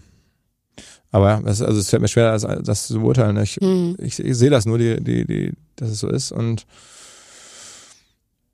[1.10, 3.36] aber ja, es, also es fällt mir schwer, das, das zu beurteilen.
[3.38, 6.32] Ich, hm, ich, ich sehe das nur, die, die, die, dass es so ist.
[6.32, 6.66] Und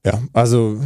[0.04, 0.80] ja, also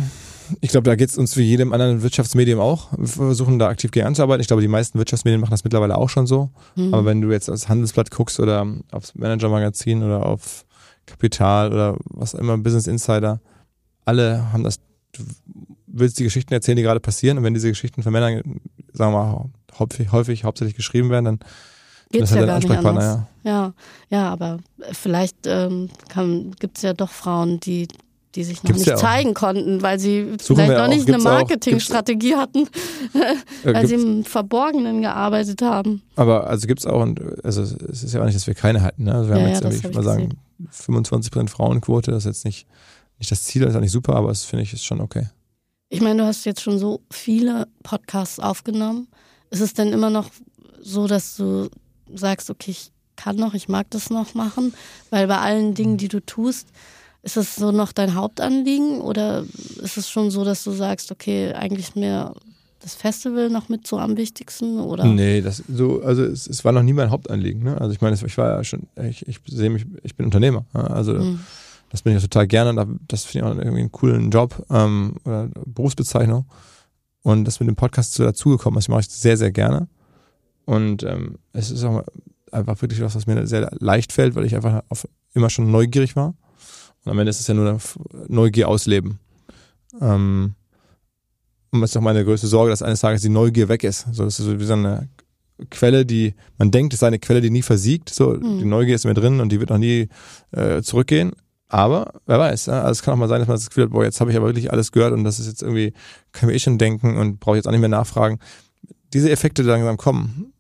[0.60, 2.88] ich glaube, da geht es uns wie jedem anderen Wirtschaftsmedium auch.
[2.96, 4.40] Wir versuchen da aktiv gegen anzuarbeiten.
[4.40, 6.50] Ich glaube, die meisten Wirtschaftsmedien machen das mittlerweile auch schon so.
[6.74, 6.94] hm.
[6.94, 10.64] Aber wenn du jetzt aufs Handelsblatt guckst oder aufs Manager-Magazin oder auf
[11.04, 13.40] Kapital oder was immer, Business Insider,
[14.04, 14.78] alle haben das
[15.86, 17.38] willst die Geschichten erzählen, die gerade passieren.
[17.38, 18.60] Und wenn diese Geschichten von Männern,
[18.92, 21.38] sagen wir mal, häufig, häufig hauptsächlich geschrieben werden, dann
[22.10, 23.20] Geht's das ja halt gar nicht anders.
[23.44, 23.72] Ja,
[24.08, 24.58] ja, aber
[24.92, 25.90] vielleicht ähm,
[26.58, 27.86] gibt es ja doch Frauen, die,
[28.34, 29.00] die sich noch Gibt's nicht ja auch.
[29.00, 30.88] zeigen konnten, weil sie Suchen vielleicht noch auch.
[30.88, 31.30] nicht eine Gibt's auch.
[31.32, 32.66] Marketingstrategie hatten,
[33.64, 36.00] weil sie gibt's- im Verborgenen gearbeitet haben.
[36.16, 39.04] Aber also gibt's auch, und also es ist ja auch nicht, dass wir keine hatten.
[39.04, 39.12] Ne?
[39.14, 40.30] Also wir Ja, haben ja, jetzt hab ich ich mal sagen,
[40.72, 42.66] 25% Frauenquote, das ist jetzt nicht,
[43.18, 45.26] nicht das Ziel, das ist auch nicht super, aber das finde ich ist schon okay.
[45.90, 49.08] Ich meine, du hast jetzt schon so viele Podcasts aufgenommen.
[49.50, 50.30] Ist es denn immer noch
[50.82, 51.68] so, dass du
[52.14, 54.74] sagst, okay, ich kann noch, ich mag das noch machen?
[55.10, 56.68] Weil bei allen Dingen, die du tust,
[57.22, 59.44] ist es so noch dein Hauptanliegen oder
[59.82, 62.32] ist es schon so, dass du sagst, okay, eigentlich mir
[62.80, 65.04] das Festival noch mit so am wichtigsten oder?
[65.04, 67.64] Nee, das so, also es, es war noch nie mein Hauptanliegen.
[67.64, 67.80] Ne?
[67.80, 70.64] Also ich meine, ich war ja schon, ich, ich sehe mich, ich bin Unternehmer.
[70.72, 70.88] ne?
[70.88, 71.40] Also Mhm.
[71.90, 72.86] das bin ich ja total gerne.
[73.08, 76.44] Das finde ich auch irgendwie einen coolen Job ähm, oder Berufsbezeichnung.
[77.22, 79.88] Und das mit dem Podcast so dazugekommen ist, mache ich sehr, sehr gerne.
[80.64, 82.04] Und ähm, es ist auch
[82.52, 86.16] einfach wirklich was, was mir sehr leicht fällt, weil ich einfach auf, immer schon neugierig
[86.16, 86.34] war.
[87.04, 87.78] Und am Ende ist es ja nur
[88.28, 89.18] Neugier ausleben.
[90.00, 90.54] Ähm,
[91.70, 94.06] und das ist auch meine größte Sorge, dass eines Tages die Neugier weg ist.
[94.12, 95.08] So, das ist so wie so eine
[95.70, 98.10] Quelle, die, man denkt, es sei eine Quelle, die nie versiegt.
[98.10, 98.58] So, Mhm.
[98.58, 100.08] die Neugier ist mir drin und die wird auch nie
[100.52, 101.32] äh, zurückgehen.
[101.68, 102.80] Aber wer weiß, ja?
[102.80, 104.36] also es kann auch mal sein, dass man das Gefühl hat, boah, jetzt habe ich
[104.36, 105.92] aber wirklich alles gehört und das ist jetzt irgendwie,
[106.32, 108.38] kann mir eh schon denken und brauche jetzt auch nicht mehr nachfragen.
[109.12, 110.52] Diese Effekte, die langsam kommen,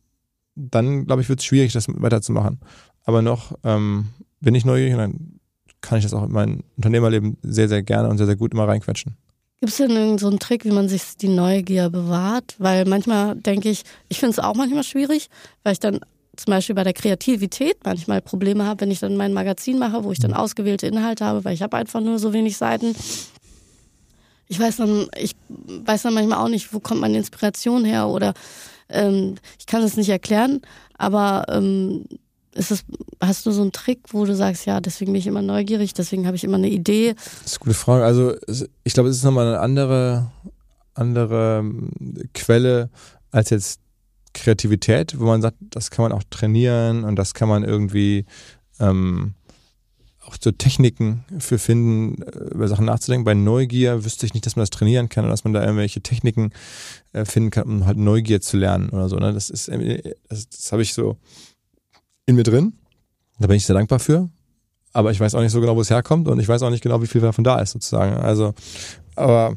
[0.54, 2.60] dann glaube ich, wird es schwierig, das weiterzumachen.
[3.04, 4.08] Aber noch ähm,
[4.40, 5.40] bin ich neugierig und dann
[5.80, 8.68] kann ich das auch in mein Unternehmerleben sehr, sehr gerne und sehr, sehr gut immer
[8.68, 9.16] reinquetschen.
[9.60, 12.54] Gibt es denn irgendeinen so einen Trick, wie man sich die Neugier bewahrt?
[12.58, 15.30] Weil manchmal denke ich, ich finde es auch manchmal schwierig,
[15.62, 16.00] weil ich dann
[16.38, 20.12] zum Beispiel bei der Kreativität manchmal Probleme habe, wenn ich dann mein Magazin mache, wo
[20.12, 22.94] ich dann ausgewählte Inhalte habe, weil ich habe einfach nur so wenig Seiten.
[24.46, 28.34] Ich weiß dann, ich weiß dann manchmal auch nicht, wo kommt meine Inspiration her oder
[28.88, 30.62] ähm, ich kann es nicht erklären,
[30.96, 32.06] aber ähm,
[32.54, 32.84] ist es,
[33.20, 36.26] hast du so einen Trick, wo du sagst, ja, deswegen bin ich immer neugierig, deswegen
[36.26, 37.14] habe ich immer eine Idee.
[37.14, 38.04] Das ist eine gute Frage.
[38.04, 38.34] Also
[38.84, 40.30] ich glaube, es ist nochmal eine andere,
[40.94, 41.90] andere ähm,
[42.32, 42.90] Quelle
[43.30, 43.80] als jetzt
[44.34, 48.24] Kreativität, wo man sagt, das kann man auch trainieren und das kann man irgendwie
[48.80, 49.34] ähm,
[50.24, 53.24] auch so Techniken für finden, äh, über Sachen nachzudenken.
[53.24, 56.00] Bei Neugier wüsste ich nicht, dass man das trainieren kann oder dass man da irgendwelche
[56.02, 56.50] Techniken
[57.12, 59.16] äh, finden kann, um halt Neugier zu lernen oder so.
[59.16, 59.32] Ne?
[59.32, 61.16] Das ist, irgendwie- das, das habe ich so
[62.26, 62.74] in mir drin.
[63.38, 64.28] Da bin ich sehr dankbar für.
[64.92, 66.82] Aber ich weiß auch nicht so genau, wo es herkommt und ich weiß auch nicht
[66.82, 68.14] genau, wie viel davon da ist, sozusagen.
[68.16, 68.54] Also,
[69.16, 69.54] aber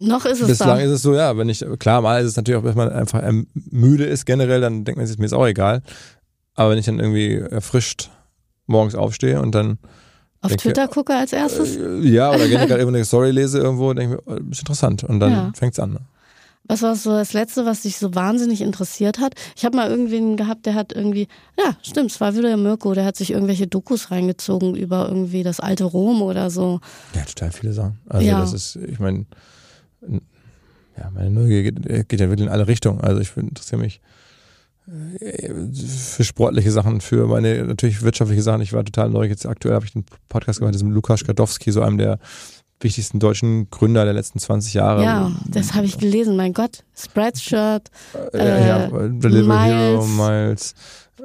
[0.00, 0.84] Noch ist es bislang da.
[0.84, 3.22] ist es so, ja, wenn ich, klar, mal ist es natürlich auch, wenn man einfach
[3.22, 5.82] ähm, müde ist generell, dann denkt man sich, mir ist auch egal.
[6.54, 8.10] Aber wenn ich dann irgendwie erfrischt
[8.66, 9.78] morgens aufstehe und dann,
[10.40, 11.76] Auf denke, Twitter gucke als erstes.
[11.76, 15.02] äh, ja, oder generell irgendeine Story lese irgendwo, denke ich mir, oh, ist interessant.
[15.04, 15.52] Und dann Ja.
[15.56, 15.92] fängt's an.
[15.94, 16.00] Ne?
[16.70, 19.32] Was war so das Letzte, was dich so wahnsinnig interessiert hat?
[19.56, 21.26] Ich habe mal irgendwen gehabt, der hat irgendwie,
[21.58, 25.42] ja, stimmt, es war wieder der Mirko, der hat sich irgendwelche Dokus reingezogen über irgendwie
[25.42, 26.80] das alte Rom oder so.
[27.14, 27.98] Ja, total viele Sachen.
[28.08, 28.38] Also Ja.
[28.40, 29.24] das ist, ich meine,
[30.96, 33.00] ja, meine Neugier geht, geht ja wirklich in alle Richtungen.
[33.00, 34.00] Also ich interessiere mich
[35.20, 38.60] äh, für sportliche Sachen, für meine natürlich wirtschaftliche Sachen.
[38.62, 39.30] Ich war total neugierig.
[39.30, 42.18] Jetzt aktuell habe ich einen Podcast gemacht, diesem Lukas Gadowski, so einem der
[42.80, 45.02] wichtigsten deutschen Gründer der letzten 20 Jahre.
[45.02, 46.84] Ja, das habe ich gelesen, mein Gott.
[46.96, 47.90] Spreadshirt,
[48.32, 50.16] Äh, ja, äh, Delivery Hero, Miles.
[50.16, 50.74] Miles,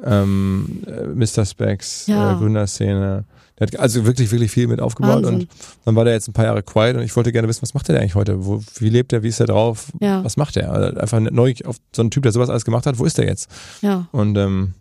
[0.04, 1.46] ähm, äh, Mr.
[1.46, 2.34] Specs, Ja.
[2.34, 3.26] äh, Gründerszene.
[3.60, 5.34] Der hat also wirklich, wirklich viel mit aufgebaut Wahnsinn.
[5.42, 5.48] und
[5.86, 7.88] dann war der jetzt ein paar Jahre quiet und ich wollte gerne wissen, was macht
[7.88, 8.46] der eigentlich heute?
[8.46, 9.22] Wo, wie lebt er?
[9.24, 9.92] Wie ist er drauf?
[10.00, 10.24] Ja.
[10.24, 10.72] Was macht er?
[10.72, 12.98] Also einfach neugierig auf so einen Typ, der sowas alles gemacht hat.
[12.98, 13.50] Wo ist der jetzt?
[13.82, 14.08] ja.
[14.12, 14.74] Und ähm,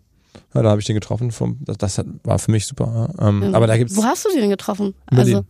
[0.55, 1.31] ja, da habe ich den getroffen.
[1.31, 3.09] Vom, das, das hat, war für mich super.
[3.19, 3.27] ja.
[3.29, 4.93] Ähm, aber da gibt's Wo hast du den getroffen?
[5.11, 5.35] in Berlin.
[5.35, 5.45] Also,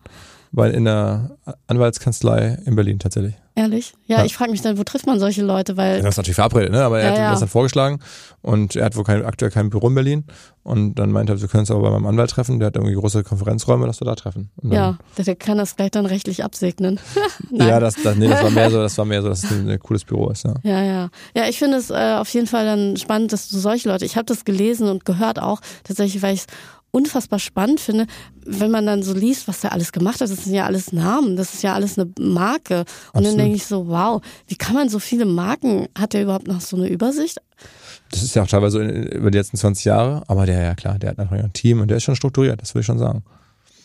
[0.53, 1.31] weil in der
[1.67, 3.33] Anwaltskanzlei in Berlin tatsächlich.
[3.55, 3.93] ehrlich?
[4.07, 4.25] Ja, Ja.
[4.25, 5.77] ich frage mich dann, wo trifft man solche Leute?
[5.77, 6.83] Weil, Ja, das ist natürlich verabredet, ne?
[6.83, 7.29] aber er Ja, hat ja.
[7.31, 7.99] das dann vorgeschlagen
[8.41, 10.23] und er hat wohl kein, aktuell kein Büro in Berlin
[10.63, 12.95] und dann meinte er, wir können uns aber bei meinem Anwalt treffen, der hat irgendwie
[12.95, 14.49] große Konferenzräume, dass wir da treffen.
[14.63, 16.99] Ja, der, der kann das gleich dann rechtlich absegnen.
[17.51, 19.69] Ja, das, das, nee, das war mehr so, das war mehr so, dass es ein,
[19.69, 20.43] ein cooles Büro ist.
[20.45, 20.53] Ja.
[20.63, 21.09] Ja, ja.
[21.35, 24.15] Ja, ich finde es äh, auf jeden Fall dann spannend, dass du solche Leute, ich
[24.15, 26.47] habe das gelesen und gehört auch, tatsächlich, weil ich es
[26.93, 28.05] unfassbar spannend finde,
[28.45, 30.29] wenn man dann so liest, was der alles gemacht hat.
[30.29, 32.81] Das sind ja alles Namen, das ist ja alles eine Marke.
[32.81, 33.25] Und Absolut.
[33.25, 36.61] dann denke ich so, wow, wie kann man so viele Marken, hat der überhaupt noch
[36.61, 37.39] so eine Übersicht?
[38.11, 41.09] Das ist ja auch teilweise über die letzten 20 Jahre, aber der, ja klar, der
[41.09, 43.23] hat einfach ein Team und der ist schon strukturiert, das würde ich schon sagen.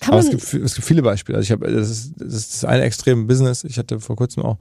[0.00, 1.38] Kann aber man, es gibt, es gibt viele Beispiele.
[1.38, 3.64] Also ich habe, das ist, das ist das eine extreme Business.
[3.64, 4.58] Ich hatte vor kurzem auch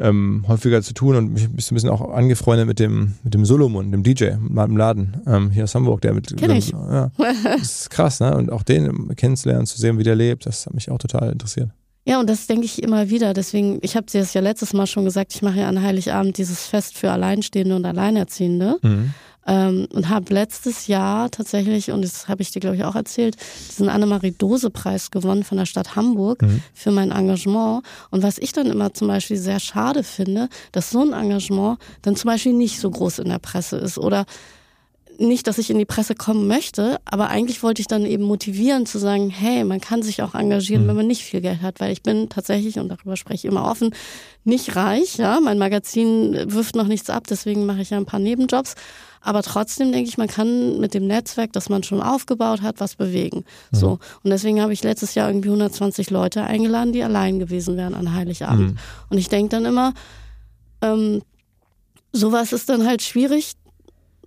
[0.00, 3.34] ähm, häufiger zu tun und mich ein bisschen, ein bisschen auch angefreundet mit dem, mit
[3.34, 6.70] dem Solomon, dem DJ, im Laden, ähm, hier aus Hamburg, der mit, Kenn ich.
[6.72, 8.36] ja, das ist krass, ne?
[8.36, 11.70] Und auch den kennenzulernen, zu sehen, wie der lebt, das hat mich auch total interessiert.
[12.06, 13.34] Ja, und das denke ich immer wieder.
[13.34, 16.38] Deswegen, ich habe dir das ja letztes Mal schon gesagt, ich mache ja an Heiligabend
[16.38, 18.78] dieses Fest für Alleinstehende und Alleinerziehende.
[18.82, 19.14] Mhm.
[19.50, 23.36] Ähm, und habe letztes Jahr tatsächlich, und das habe ich dir, glaube ich, auch erzählt,
[23.68, 26.62] diesen Annemarie-Dose-Preis gewonnen von der Stadt Hamburg mhm.
[26.72, 27.82] für mein Engagement.
[28.12, 32.14] Und was ich dann immer zum Beispiel sehr schade finde, dass so ein Engagement dann
[32.14, 34.24] zum Beispiel nicht so groß in der Presse ist oder
[35.18, 38.86] nicht, dass ich in die Presse kommen möchte, aber eigentlich wollte ich dann eben motivieren
[38.86, 40.88] zu sagen, hey, man kann sich auch engagieren, mhm.
[40.88, 43.68] wenn man nicht viel Geld hat, weil ich bin tatsächlich, und darüber spreche ich immer
[43.68, 43.94] offen,
[44.44, 48.20] nicht reich, ja, mein Magazin wirft noch nichts ab, deswegen mache ich ja ein paar
[48.20, 48.76] Nebenjobs,
[49.20, 52.96] aber trotzdem denke ich, man kann mit dem Netzwerk, das man schon aufgebaut hat, was
[52.96, 53.44] bewegen.
[53.70, 53.76] Mhm.
[53.76, 53.98] So.
[54.22, 58.14] Und deswegen habe ich letztes Jahr irgendwie 120 Leute eingeladen, die allein gewesen wären an
[58.14, 58.72] Heiligabend.
[58.72, 58.78] Mhm.
[59.10, 59.92] Und ich denke dann immer,
[60.80, 61.22] ähm,
[62.12, 63.52] sowas ist dann halt schwierig,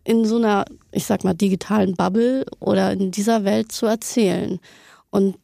[0.06, 4.60] in so einer, ich sag mal, digitalen Bubble oder in dieser Welt zu erzählen.
[5.10, 5.38] Und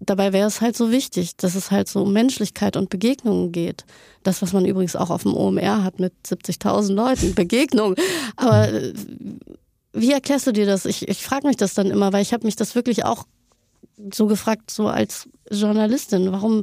[0.00, 3.84] dabei wäre es halt so wichtig, dass es halt so um Menschlichkeit und Begegnungen geht.
[4.22, 7.94] Das, was man übrigens auch auf dem OMR hat mit 70.000 Leuten, Begegnung.
[8.36, 8.68] Aber
[9.92, 10.86] wie erklärst du dir das?
[10.86, 13.24] Ich, ich frage mich das dann immer, weil ich habe mich das wirklich auch
[14.12, 16.32] so gefragt, so als Journalistin.
[16.32, 16.62] Warum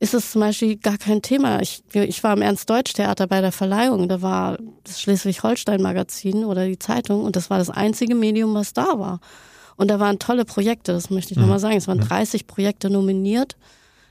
[0.00, 1.60] ist es zum Beispiel gar kein Thema.
[1.60, 4.08] Ich, ich war im Ernst-Deutsch-Theater bei der Verleihung.
[4.08, 8.98] Da war das Schleswig-Holstein-Magazin oder die Zeitung und das war das einzige Medium, was da
[8.98, 9.20] war.
[9.76, 11.42] Und da waren tolle Projekte, das möchte ich mhm.
[11.42, 11.76] nochmal sagen.
[11.76, 12.46] Es waren 30 mhm.
[12.46, 13.56] Projekte nominiert.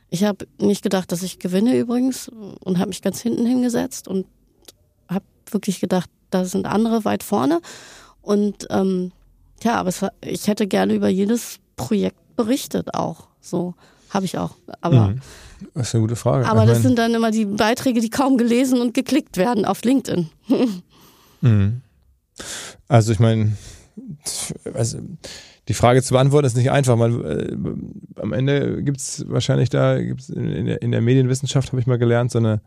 [0.10, 4.28] Ich habe nicht gedacht, dass ich gewinne übrigens und habe mich ganz hinten hingesetzt und
[5.10, 7.62] habe wirklich gedacht, da sind andere weit vorne.
[8.22, 9.12] Und ähm,
[9.64, 13.28] ja, aber war, ich hätte gerne über jedes Projekt berichtet auch.
[13.42, 13.76] So
[14.10, 14.52] habe ich auch.
[14.82, 15.22] Aber mhm.
[15.74, 16.48] Das ist eine gute Frage.
[16.48, 19.84] Aber ich das sind dann immer die Beiträge, die kaum gelesen und geklickt werden auf
[19.84, 20.30] LinkedIn.
[21.42, 21.82] mhm.
[22.88, 23.56] Also ich meine,
[24.74, 25.00] also
[25.68, 26.98] die Frage zu beantworten ist nicht einfach.
[26.98, 27.56] Man, äh,
[28.22, 31.98] am Ende gibt es wahrscheinlich da, gibt's in, der, in der Medienwissenschaft habe ich mal
[31.98, 32.62] gelernt, so eine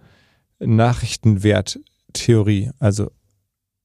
[0.59, 2.71] Nachrichtenwerttheorie.
[2.79, 3.11] Also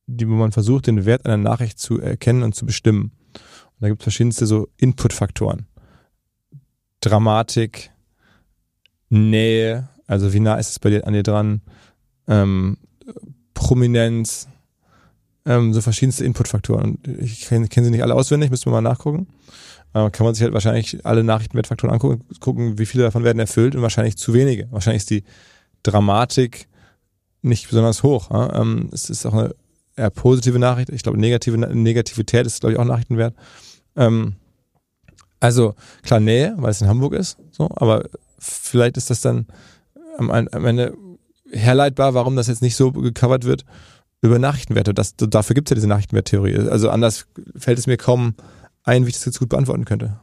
[0.08, 3.12] die, wo man versucht, den Wert einer Nachricht zu erkennen und zu bestimmen.
[3.34, 5.68] Und da gibt es verschiedenste so Inputfaktoren.
[7.02, 7.92] Dramatik,
[9.10, 11.62] Nähe, also wie nah ist es bei dir an dir dran,
[12.28, 12.78] ähm,
[13.54, 14.48] Prominenz,
[15.46, 17.00] ähm, so verschiedenste Inputfaktoren.
[17.20, 19.28] Ich kenne kenn sie nicht alle auswendig, müssen wir mal nachgucken.
[19.94, 23.76] Aber kann man sich halt wahrscheinlich alle Nachrichtenwertfaktoren angucken, gucken, wie viele davon werden erfüllt
[23.76, 24.68] und wahrscheinlich zu wenige.
[24.72, 25.24] Wahrscheinlich ist die
[25.84, 26.68] Dramatik
[27.42, 28.32] nicht besonders hoch.
[28.32, 28.62] Ja?
[28.62, 29.54] Ähm, es ist auch eine
[29.96, 30.90] eher positive Nachricht.
[30.90, 33.36] Ich glaube, negative Negativität ist, glaube ich, auch Nachrichtenwert.
[33.98, 34.36] Ähm,
[35.40, 39.48] also klar Nähe, weil es in Hamburg ist, so, aber vielleicht ist das dann
[40.18, 40.94] am, am Ende
[41.52, 43.66] herleitbar, warum das jetzt nicht so gecovert wird
[44.22, 44.94] über Nachrichtenwerte.
[44.94, 46.70] Das, dafür gibt es ja diese Nachrichtenwerttheorie.
[46.70, 48.36] Also anders fällt es mir kaum
[48.84, 50.20] ein, wie ich das jetzt gut beantworten könnte.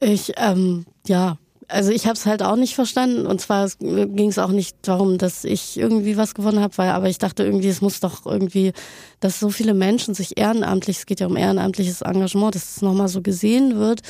[0.00, 1.38] Ich, ähm, ja,
[1.68, 3.26] also ich habe es halt auch nicht verstanden.
[3.26, 7.08] Und zwar ging es auch nicht darum, dass ich irgendwie was gewonnen habe, weil aber
[7.08, 8.72] ich dachte irgendwie, es muss doch irgendwie,
[9.20, 13.08] dass so viele Menschen sich ehrenamtlich, es geht ja um ehrenamtliches Engagement, dass es nochmal
[13.08, 14.00] so gesehen wird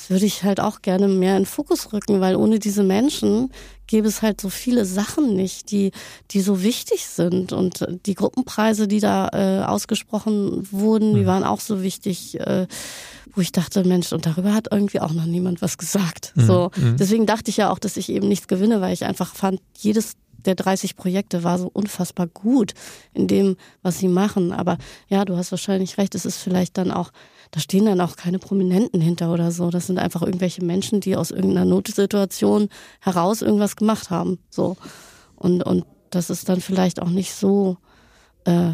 [0.00, 3.52] das würde ich halt auch gerne mehr in Fokus rücken, weil ohne diese Menschen
[3.86, 5.92] gäbe es halt so viele Sachen nicht, die,
[6.30, 7.52] die so wichtig sind.
[7.52, 11.26] Und die Gruppenpreise, die da äh, ausgesprochen wurden, die mhm.
[11.26, 12.66] waren auch so wichtig, äh,
[13.34, 16.32] wo ich dachte, Mensch, und darüber hat irgendwie auch noch niemand was gesagt.
[16.34, 16.46] Mhm.
[16.46, 16.96] So, mhm.
[16.96, 20.14] deswegen dachte ich ja auch, dass ich eben nichts gewinne, weil ich einfach fand, jedes
[20.44, 22.74] der 30 Projekte war so unfassbar gut
[23.12, 24.52] in dem, was sie machen.
[24.52, 27.12] Aber ja, du hast wahrscheinlich recht, es ist vielleicht dann auch
[27.50, 29.70] da stehen dann auch keine Prominenten hinter oder so.
[29.70, 32.68] Das sind einfach irgendwelche Menschen, die aus irgendeiner Notsituation
[33.00, 34.38] heraus irgendwas gemacht haben.
[34.50, 34.76] So.
[35.34, 37.76] Und, und das ist dann vielleicht auch nicht so
[38.44, 38.72] äh,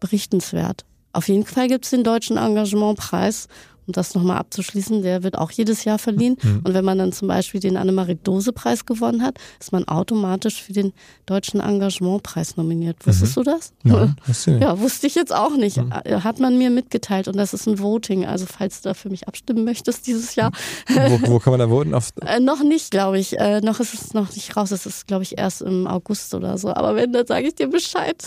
[0.00, 0.84] berichtenswert.
[1.12, 3.46] Auf jeden Fall gibt es den Deutschen Engagementpreis
[3.88, 6.36] um das nochmal abzuschließen, der wird auch jedes Jahr verliehen.
[6.42, 6.60] Mhm.
[6.64, 10.92] Und wenn man dann zum Beispiel den Annemarie-Dose-Preis gewonnen hat, ist man automatisch für den
[11.26, 13.04] Deutschen Engagementpreis nominiert.
[13.06, 13.44] Wusstest mhm.
[13.44, 13.72] du das?
[13.84, 14.14] Ja,
[14.58, 15.78] ja, wusste ich jetzt auch nicht.
[15.78, 15.92] Mhm.
[16.04, 18.26] Äh, hat man mir mitgeteilt und das ist ein Voting.
[18.26, 20.52] Also falls du da für mich abstimmen möchtest dieses Jahr.
[20.88, 21.88] Wo, wo kann man da voten?
[22.26, 23.38] Äh, noch nicht, glaube ich.
[23.38, 24.70] Äh, noch ist es noch nicht raus.
[24.70, 26.68] Es ist, glaube ich, erst im August oder so.
[26.74, 28.22] Aber wenn, dann sage ich dir Bescheid.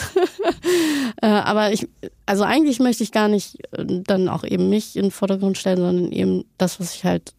[1.21, 1.87] äh, aber ich,
[2.25, 5.77] also eigentlich möchte ich gar nicht äh, dann auch eben mich in den Vordergrund stellen,
[5.77, 7.33] sondern eben das, was ich halt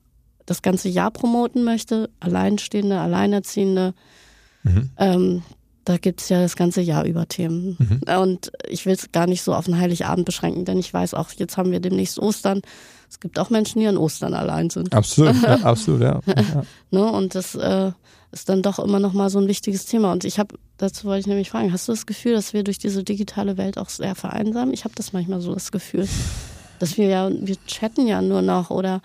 [0.46, 3.94] das ganze Jahr promoten möchte, Alleinstehende, Alleinerziehende.
[4.64, 4.90] Mhm.
[4.98, 5.42] Ähm,
[5.85, 7.77] da gibt es ja das ganze Jahr über Themen.
[7.79, 8.20] Mhm.
[8.20, 11.31] Und ich will es gar nicht so auf den Heiligabend beschränken, denn ich weiß auch,
[11.33, 12.62] jetzt haben wir demnächst Ostern.
[13.11, 14.92] Es gibt auch Menschen, die an Ostern allein sind.
[14.94, 16.20] Absolut, ja, absolut, ja.
[16.27, 16.62] ja.
[16.90, 17.92] ne, und das äh,
[18.31, 20.12] ist dann doch immer noch mal so ein wichtiges Thema.
[20.12, 22.79] Und ich habe, dazu wollte ich nämlich fragen, hast du das Gefühl, dass wir durch
[22.79, 24.72] diese digitale Welt auch sehr vereinsamen?
[24.72, 26.09] Ich habe das manchmal so das Gefühl,
[26.83, 29.03] dass wir ja, wir chatten ja nur noch oder.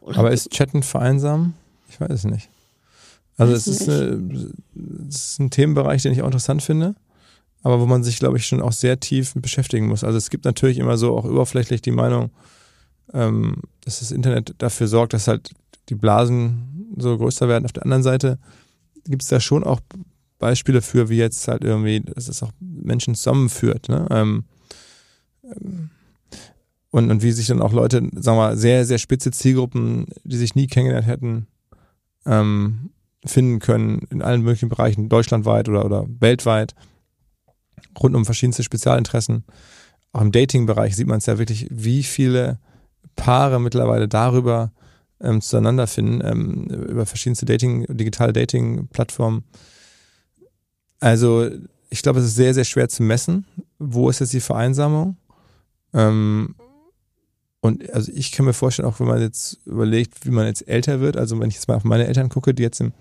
[0.00, 1.54] oder Aber ist Chatten vereinsam?
[1.88, 2.48] Ich weiß es nicht.
[3.36, 4.52] Also es ist, eine,
[5.08, 6.94] es ist ein Themenbereich, den ich auch interessant finde,
[7.64, 10.04] aber wo man sich, glaube ich, schon auch sehr tief beschäftigen muss.
[10.04, 12.30] Also es gibt natürlich immer so auch überflächlich die Meinung,
[13.12, 15.50] ähm, dass das Internet dafür sorgt, dass halt
[15.88, 17.64] die Blasen so größer werden.
[17.64, 18.38] Auf der anderen Seite
[19.04, 19.80] gibt es da schon auch
[20.38, 23.88] Beispiele für, wie jetzt halt irgendwie, dass es auch Menschen zusammenführt.
[23.88, 24.06] Ne?
[24.08, 24.44] Ähm,
[25.42, 25.90] ähm,
[26.96, 30.38] und, und wie sich dann auch Leute, sagen wir mal, sehr, sehr spitze Zielgruppen, die
[30.38, 31.46] sich nie kennengelernt hätten,
[32.24, 32.88] ähm,
[33.22, 36.74] finden können in allen möglichen Bereichen, deutschlandweit oder, oder weltweit,
[38.02, 39.44] rund um verschiedenste Spezialinteressen.
[40.12, 42.60] Auch im Dating-Bereich sieht man es ja wirklich, wie viele
[43.14, 44.72] Paare mittlerweile darüber
[45.20, 49.44] ähm, zueinander finden, ähm, über verschiedenste Dating, digitale Dating-Plattformen.
[51.00, 51.50] Also
[51.90, 53.44] ich glaube, es ist sehr, sehr schwer zu messen,
[53.78, 55.18] wo ist jetzt die Vereinsamung.
[55.92, 56.54] Ähm,
[57.66, 61.00] und also ich kann mir vorstellen, auch wenn man jetzt überlegt, wie man jetzt älter
[61.00, 62.92] wird, also wenn ich jetzt mal auf meine Eltern gucke, die jetzt im,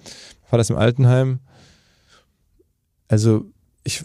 [0.50, 1.40] war das im Altenheim,
[3.08, 3.46] also
[3.84, 4.04] ich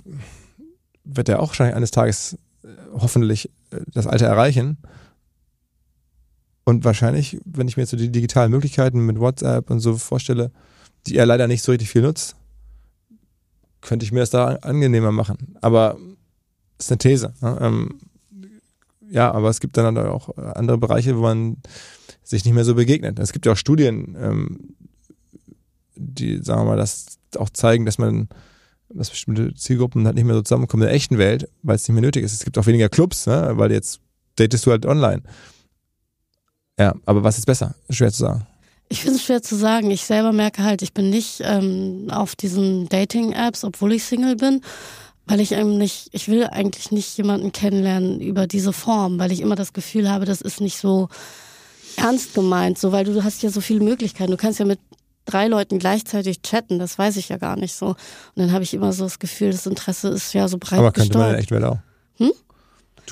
[1.05, 4.79] werde ja auch wahrscheinlich eines Tages äh, hoffentlich äh, das Alter erreichen.
[6.65, 10.53] Und wahrscheinlich, wenn ich mir jetzt so die digitalen Möglichkeiten mit WhatsApp und so vorstelle,
[11.07, 12.37] die er leider nicht so richtig viel nutzt,
[13.81, 15.57] könnte ich mir das da angenehmer machen.
[15.63, 15.97] Aber
[16.79, 17.33] ist eine These.
[17.41, 17.59] Ne?
[17.61, 17.99] Ähm,
[19.11, 21.57] ja, aber es gibt dann halt auch andere Bereiche, wo man
[22.23, 23.19] sich nicht mehr so begegnet.
[23.19, 24.77] Es gibt ja auch Studien, ähm,
[25.97, 28.29] die, sagen wir mal, das auch zeigen, dass man,
[28.89, 31.95] dass bestimmte Zielgruppen halt nicht mehr so zusammenkommen in der echten Welt, weil es nicht
[31.95, 32.33] mehr nötig ist.
[32.33, 33.53] Es gibt auch weniger Clubs, ne?
[33.55, 34.01] weil jetzt
[34.37, 35.23] datest du halt online.
[36.79, 37.75] Ja, aber was ist besser?
[37.91, 38.47] Schwer zu sagen.
[38.89, 39.91] Ich finde es schwer zu sagen.
[39.91, 44.63] Ich selber merke halt, ich bin nicht ähm, auf diesen Dating-Apps, obwohl ich Single bin,
[45.31, 49.41] weil ich eben nicht, ich will eigentlich nicht jemanden kennenlernen über diese Form, weil ich
[49.41, 51.09] immer das Gefühl habe, das ist nicht so
[51.97, 54.33] ernst gemeint, so, weil du hast ja so viele Möglichkeiten.
[54.33, 54.81] Du kannst ja mit
[55.27, 57.87] drei Leuten gleichzeitig chatten, das weiß ich ja gar nicht so.
[57.87, 57.97] Und
[58.35, 61.11] dann habe ich immer so das Gefühl, das Interesse ist ja so breit Aber könnte
[61.11, 61.27] gestreut.
[61.27, 61.79] man in echt auch.
[62.17, 62.33] Hm?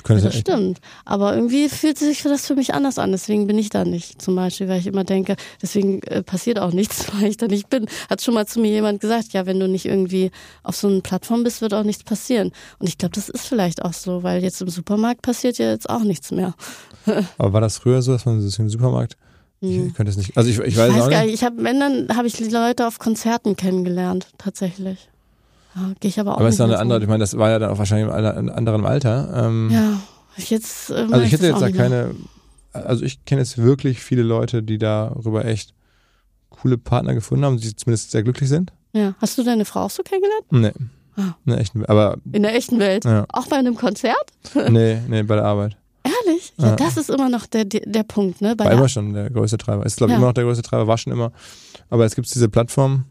[0.03, 0.79] Du ja, das ja stimmt.
[1.05, 3.11] Aber irgendwie fühlt sich das für mich anders an.
[3.11, 4.21] Deswegen bin ich da nicht.
[4.21, 7.69] Zum Beispiel, weil ich immer denke, deswegen äh, passiert auch nichts, weil ich da nicht
[7.69, 7.87] bin.
[8.09, 10.31] Hat schon mal zu mir jemand gesagt, ja, wenn du nicht irgendwie
[10.63, 12.51] auf so einer Plattform bist, wird auch nichts passieren.
[12.79, 15.89] Und ich glaube, das ist vielleicht auch so, weil jetzt im Supermarkt passiert ja jetzt
[15.89, 16.53] auch nichts mehr.
[17.37, 19.17] Aber war das früher so, dass man das im Supermarkt
[19.61, 19.93] ich, hm.
[19.93, 20.37] könnte es nicht.
[20.37, 21.33] Also ich, ich, ich weiß, weiß auch gar nicht.
[21.33, 25.09] Ich habe, wenn dann habe ich Leute auf Konzerten kennengelernt, tatsächlich.
[25.79, 26.39] Ja, Gehe ich aber auch.
[26.39, 27.01] Aber es ist eine andere.
[27.01, 29.45] Ich meine, das war ja dann auch wahrscheinlich im anderen Alter.
[29.45, 29.99] Ähm, ja.
[30.37, 32.15] Jetzt, äh, also ich hätte jetzt da keine,
[32.73, 35.73] also ich kenne jetzt wirklich viele Leute, die darüber echt
[36.49, 38.71] coole Partner gefunden haben, die zumindest sehr glücklich sind.
[38.93, 39.15] Ja.
[39.19, 40.45] Hast du deine Frau auch so kennengelernt?
[40.51, 40.71] Nee.
[41.15, 41.35] Ah.
[41.45, 43.05] In der echten, aber in der echten Welt?
[43.05, 43.25] Ja.
[43.33, 44.15] Auch bei einem Konzert?
[44.69, 45.77] nee, nee, bei der Arbeit.
[46.03, 46.53] Ehrlich?
[46.57, 48.55] Ja, ja, das ist immer noch der, der, der Punkt, ne?
[48.55, 49.85] Bei war immer schon der größte Treiber.
[49.85, 50.17] Ist, glaube ich, ja.
[50.17, 51.31] immer noch der größte Treiber, war schon immer.
[51.89, 53.05] Aber jetzt gibt es diese Plattform.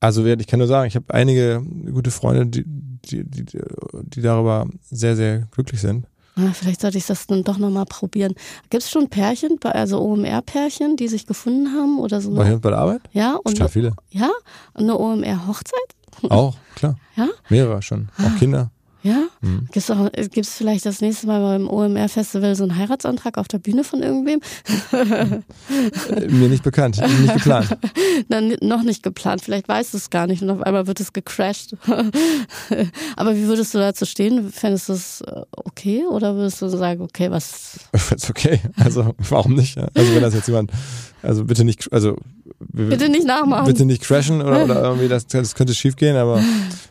[0.00, 4.66] Also ich kann nur sagen, ich habe einige gute Freunde, die, die, die, die darüber
[4.90, 6.06] sehr, sehr glücklich sind.
[6.36, 8.34] Ah, vielleicht sollte ich das dann doch nochmal probieren.
[8.70, 12.32] Gibt es schon Pärchen, also OMR-Pärchen, die sich gefunden haben oder so?
[12.32, 13.02] Bei, bei der Arbeit?
[13.12, 13.34] Ja.
[13.34, 13.92] Und Total viele.
[14.10, 14.30] Ja?
[14.74, 16.30] Und eine OMR-Hochzeit?
[16.30, 16.96] Auch, klar.
[17.16, 17.28] Ja?
[17.48, 18.08] Mehrere schon.
[18.18, 18.36] Auch ah.
[18.38, 18.70] Kinder.
[19.02, 19.28] Ja?
[19.40, 19.68] Mhm.
[19.70, 24.02] Gibt es vielleicht das nächste Mal beim OMR-Festival so einen Heiratsantrag auf der Bühne von
[24.02, 24.40] irgendwem?
[24.92, 27.76] Äh, mir nicht bekannt, nicht geplant.
[28.28, 31.12] Dann noch nicht geplant, vielleicht weißt du es gar nicht und auf einmal wird es
[31.12, 31.76] gecrashed.
[33.16, 34.50] Aber wie würdest du dazu stehen?
[34.50, 37.78] Fändest du es äh, okay oder würdest du sagen, okay, was?
[38.10, 38.60] Es okay.
[38.76, 39.78] Also warum nicht?
[39.78, 40.72] Also wenn das jetzt jemand,
[41.22, 42.16] also bitte nicht, also
[42.58, 43.66] bitte nicht nachmachen.
[43.66, 46.42] Bitte nicht crashen oder, oder irgendwie, das, das könnte schief gehen, aber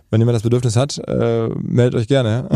[0.10, 2.48] wenn jemand das Bedürfnis hat, äh, meldet euch gerne.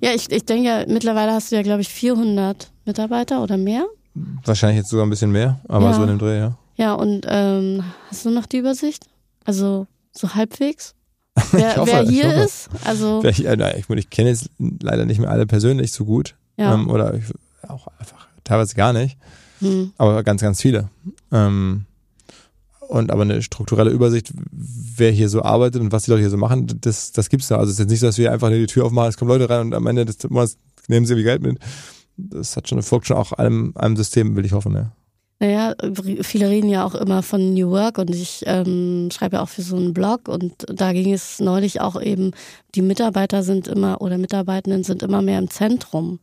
[0.00, 3.84] ja, ich, ich denke ja, mittlerweile hast du ja, glaube ich, 400 Mitarbeiter oder mehr.
[4.44, 5.94] Wahrscheinlich jetzt sogar ein bisschen mehr, aber ja.
[5.94, 6.56] so in dem Dreh, ja.
[6.76, 9.06] Ja, und ähm, hast du noch die Übersicht?
[9.44, 10.94] Also so halbwegs?
[11.50, 12.68] Wer, hoffe, wer hier ist?
[12.84, 16.36] Also wer hier, na, ich, ich kenne jetzt leider nicht mehr alle persönlich so gut.
[16.56, 16.74] Ja.
[16.74, 17.24] Ähm, oder ich,
[17.68, 19.18] auch einfach teilweise gar nicht.
[19.60, 19.92] Hm.
[19.98, 20.90] Aber ganz, ganz viele.
[21.32, 21.86] Ähm,
[22.94, 26.36] und aber eine strukturelle Übersicht, wer hier so arbeitet und was die Leute hier so
[26.36, 27.56] machen, das, das gibt's da.
[27.56, 29.50] Also es ist jetzt nicht so, dass wir einfach die Tür aufmachen, es kommen Leute
[29.50, 30.56] rein und am Ende des Monats
[30.88, 31.58] nehmen sie irgendwie Geld mit.
[32.16, 34.92] Das hat schon, folgt schon auch einem, einem System, will ich hoffen, ja.
[35.40, 35.74] Naja,
[36.22, 39.62] viele reden ja auch immer von New Work und ich ähm, schreibe ja auch für
[39.62, 42.30] so einen Blog und da ging es neulich auch eben,
[42.76, 46.20] die Mitarbeiter sind immer oder Mitarbeitenden sind immer mehr im Zentrum.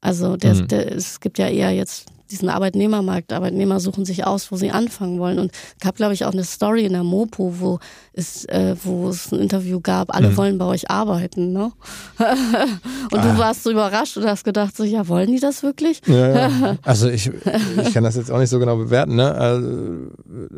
[0.00, 0.68] Also der, mhm.
[0.68, 3.32] der, es gibt ja eher jetzt diesen Arbeitnehmermarkt.
[3.32, 5.38] Arbeitnehmer suchen sich aus, wo sie anfangen wollen.
[5.38, 7.78] Und es gab, glaube ich, auch eine Story in der Mopo, wo
[8.12, 10.36] es, äh, wo es ein Interview gab, alle mhm.
[10.36, 11.52] wollen bei euch arbeiten.
[11.52, 11.64] Ne?
[12.18, 13.32] und ah.
[13.32, 16.00] du warst so überrascht und hast gedacht, so, ja, wollen die das wirklich?
[16.06, 16.76] Ja, ja.
[16.82, 19.34] Also ich, ich kann das jetzt auch nicht so genau bewerten, ne?
[19.34, 20.10] Also,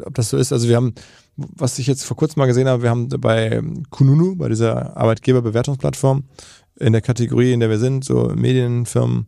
[0.05, 0.53] ob das so ist.
[0.53, 0.95] Also wir haben
[1.39, 6.25] was ich jetzt vor kurzem mal gesehen habe, wir haben bei Kununu, bei dieser Arbeitgeberbewertungsplattform,
[6.81, 9.27] in der Kategorie, in der wir sind, so Medienfirmen,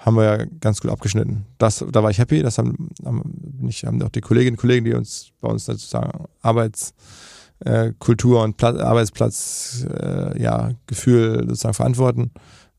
[0.00, 1.46] haben wir ja ganz gut abgeschnitten.
[1.58, 2.42] Das, da war ich happy.
[2.42, 3.22] Das haben, haben,
[3.60, 8.56] nicht, haben auch die Kolleginnen und Kollegen, die uns bei uns sozusagen Arbeitskultur äh, und
[8.56, 12.30] Platz, Arbeitsplatz, äh, ja, Gefühl sozusagen verantworten,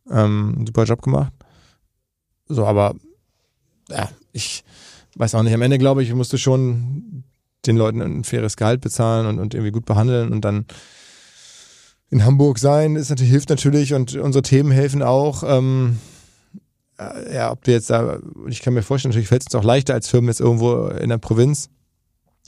[0.10, 1.32] ähm, super Job gemacht.
[2.48, 2.96] So, aber
[3.90, 4.64] ja, ich
[5.16, 5.54] weiß auch nicht.
[5.54, 7.24] Am Ende glaube ich, ich musste schon
[7.68, 10.66] den Leuten ein faires Gehalt bezahlen und, und irgendwie gut behandeln und dann
[12.10, 15.44] in Hamburg sein ist natürlich, hilft natürlich und unsere Themen helfen auch.
[15.46, 16.11] Ähm, äh,
[17.32, 19.94] ja, ob du jetzt da, ich kann mir vorstellen, natürlich fällt es uns auch leichter
[19.94, 21.70] als Firmen jetzt irgendwo in der Provinz.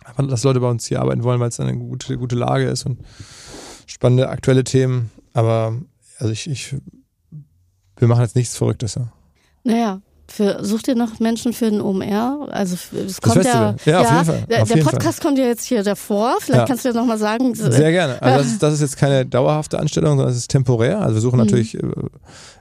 [0.03, 2.85] Aber dass Leute bei uns hier arbeiten wollen, weil es eine gute, gute Lage ist
[2.85, 2.99] und
[3.85, 5.11] spannende aktuelle Themen.
[5.33, 5.77] Aber
[6.19, 6.75] also ich, ich
[7.97, 8.95] wir machen jetzt nichts Verrücktes.
[8.95, 9.13] Ja.
[9.63, 10.01] Naja,
[10.33, 12.47] für, sucht ihr noch Menschen für den OMR?
[12.49, 12.75] Also
[13.05, 14.45] es kommt ja, ja, auf jeden Fall.
[14.49, 15.27] der, der Podcast Fall.
[15.27, 16.37] kommt ja jetzt hier davor.
[16.39, 16.65] Vielleicht ja.
[16.65, 17.53] kannst du ja nochmal sagen.
[17.53, 18.19] Sehr gerne.
[18.19, 21.01] Also das ist, das ist jetzt keine dauerhafte Anstellung, sondern es ist temporär.
[21.01, 21.45] Also wir suchen mhm.
[21.45, 21.87] natürlich äh,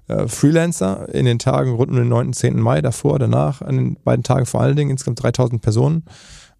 [0.08, 2.34] äh, Freelancer in den Tagen rund um den 9.
[2.34, 2.60] 10.
[2.60, 6.04] Mai, davor, danach, an den beiden Tagen vor allen Dingen, insgesamt 3000 Personen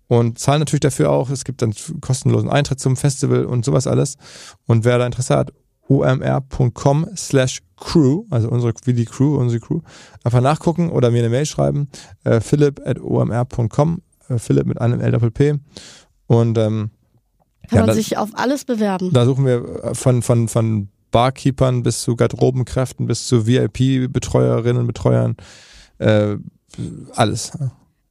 [0.08, 1.28] und zahlen natürlich dafür auch.
[1.28, 4.16] Es gibt dann kostenlosen Eintritt zum Festival und sowas alles.
[4.66, 5.52] Und wer da Interesse hat,
[5.88, 9.80] omr.com slash crew, also unsere, wie die Crew, unsere Crew,
[10.22, 11.88] einfach nachgucken oder mir eine Mail schreiben,
[12.24, 15.58] äh, philipp at omr.com, äh, Philipp mit einem LWP
[16.26, 16.90] und ähm,
[17.68, 19.10] kann ja, man sich auf alles bewerben.
[19.12, 24.86] Da suchen wir äh, von, von, von Barkeepern bis zu Garderobenkräften bis zu VIP-Betreuerinnen und
[24.86, 25.36] Betreuern,
[25.98, 26.36] äh,
[27.14, 27.52] alles.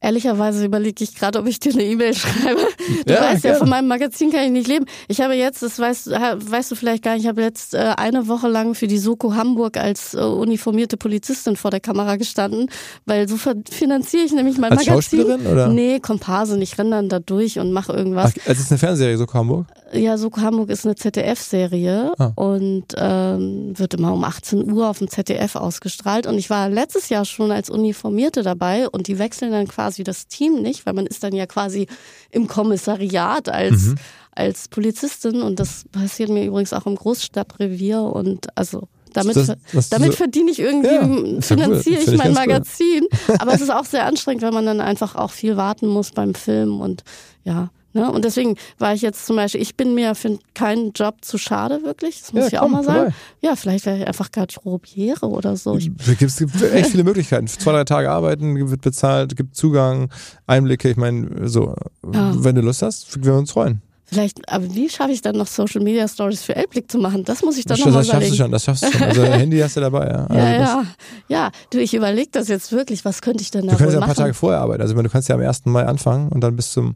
[0.02, 2.60] Ehrlicherweise überlege ich gerade, ob ich dir eine E-Mail schreibe.
[3.06, 3.54] Du ja, weißt gerne.
[3.54, 4.86] ja, von meinem Magazin kann ich nicht leben.
[5.06, 8.26] Ich habe jetzt, das weißt, weißt du vielleicht gar nicht, ich habe jetzt äh, eine
[8.26, 12.68] Woche lang für die Soko Hamburg als äh, uniformierte Polizistin vor der Kamera gestanden,
[13.06, 15.20] weil so finanziere ich nämlich mein als Magazin.
[15.20, 15.68] Schauspielerin oder?
[15.68, 16.60] Nee, Komparsen.
[16.62, 18.32] Ich renne dann da durch und mache irgendwas.
[18.36, 19.66] Ach, es ist eine Fernsehserie, Soko Hamburg?
[19.92, 22.32] Ja, Soko Hamburg ist eine ZDF-Serie ah.
[22.34, 26.26] und ähm, wird immer um 18 Uhr auf dem ZDF ausgestrahlt.
[26.26, 30.04] Und ich war letztes Jahr schon als Uniformierte dabei und die wechseln dann quasi quasi
[30.04, 31.86] das Team nicht, weil man ist dann ja quasi
[32.30, 33.94] im Kommissariat als, mhm.
[34.34, 39.90] als Polizistin und das passiert mir übrigens auch im Großstadtrevier und also damit, das, das
[39.90, 43.02] damit so, verdiene ich irgendwie, ja, finanziere ich mein Magazin.
[43.28, 43.36] Cool.
[43.40, 46.34] Aber es ist auch sehr anstrengend, weil man dann einfach auch viel warten muss beim
[46.34, 47.04] Film und
[47.44, 47.70] ja.
[47.94, 48.10] Ne?
[48.10, 51.82] Und deswegen war ich jetzt zum Beispiel, ich bin mir für keinen Job zu schade,
[51.84, 52.20] wirklich.
[52.20, 52.98] Das muss ja, ich komm, auch mal sagen.
[52.98, 53.14] Vorbei.
[53.40, 55.76] Ja, vielleicht wäre ich einfach Garderobiere oder so.
[55.76, 57.46] Es gibt, gibt echt viele Möglichkeiten.
[57.46, 60.10] Zwei, drei Tage arbeiten, wird bezahlt, gibt Zugang,
[60.46, 60.88] Einblicke.
[60.90, 61.74] Ich meine, so,
[62.12, 62.32] ja.
[62.36, 63.82] wenn du Lust hast, würden wir uns freuen.
[64.12, 67.24] Vielleicht, aber wie schaffe ich dann noch Social Media Stories für Elblick zu machen?
[67.24, 68.10] Das muss ich dann nochmal überlegen.
[68.10, 69.02] Das schaffst du schon, das schaffst du schon.
[69.08, 70.26] Also Handy hast du dabei, ja.
[70.26, 70.84] Also ja, ja.
[71.28, 73.06] Ja, du, ich überlege das jetzt wirklich.
[73.06, 74.18] Was könnte ich denn da Du kannst ja ein paar machen?
[74.18, 74.82] Tage vorher arbeiten.
[74.82, 75.64] Also du kannst ja am 1.
[75.64, 76.94] Mai anfangen und dann bis zum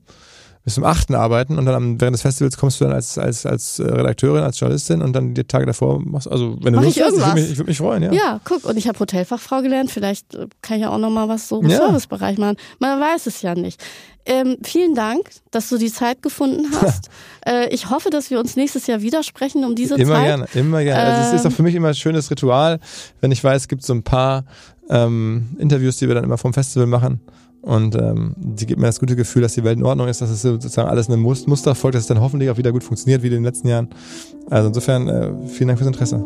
[0.67, 1.15] bis zum 8.
[1.15, 4.43] arbeiten und dann am, während des Festivals kommst du dann als, als, als äh, Redakteurin,
[4.43, 7.13] als Journalistin und dann die Tage davor machst, also wenn du Mach Lust ich hast,
[7.13, 8.13] ich würde mich, ich würd mich freuen, ja.
[8.13, 11.49] Ja, guck, und ich habe Hotelfachfrau gelernt, vielleicht äh, kann ich ja auch nochmal was
[11.49, 11.77] so im ja.
[11.77, 12.57] Servicebereich machen.
[12.81, 13.81] Man weiß es ja nicht.
[14.25, 17.11] Ähm, vielen Dank, dass du die Zeit gefunden hast.
[17.47, 20.35] äh, ich hoffe, dass wir uns nächstes Jahr widersprechen um diese immer Zeit.
[20.35, 21.01] Immer gerne, immer gerne.
[21.01, 22.81] Ähm, also es ist auch für mich immer ein schönes Ritual,
[23.21, 24.45] wenn ich weiß, es gibt so ein paar
[24.91, 27.21] ähm, Interviews, die wir dann immer vom Festival machen.
[27.67, 30.31] Und ähm, die gibt mir das gute Gefühl, dass die Welt in Ordnung ist, dass
[30.31, 33.27] es sozusagen alles einem Muster folgt, dass es dann hoffentlich auch wieder gut funktioniert, wie
[33.27, 33.89] in den letzten Jahren.
[34.49, 36.25] Also insofern, äh, vielen Dank fürs Interesse.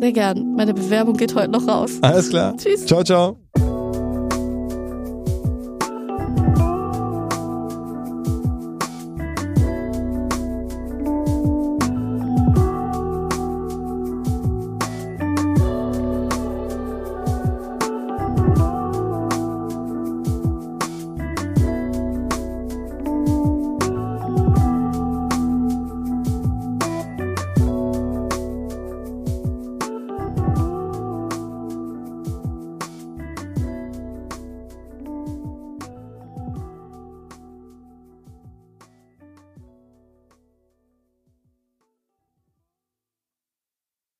[0.00, 0.54] Sehr gern.
[0.56, 1.92] Meine Bewerbung geht heute noch raus.
[2.00, 2.56] Alles klar.
[2.56, 2.86] Tschüss.
[2.86, 3.73] Ciao, ciao.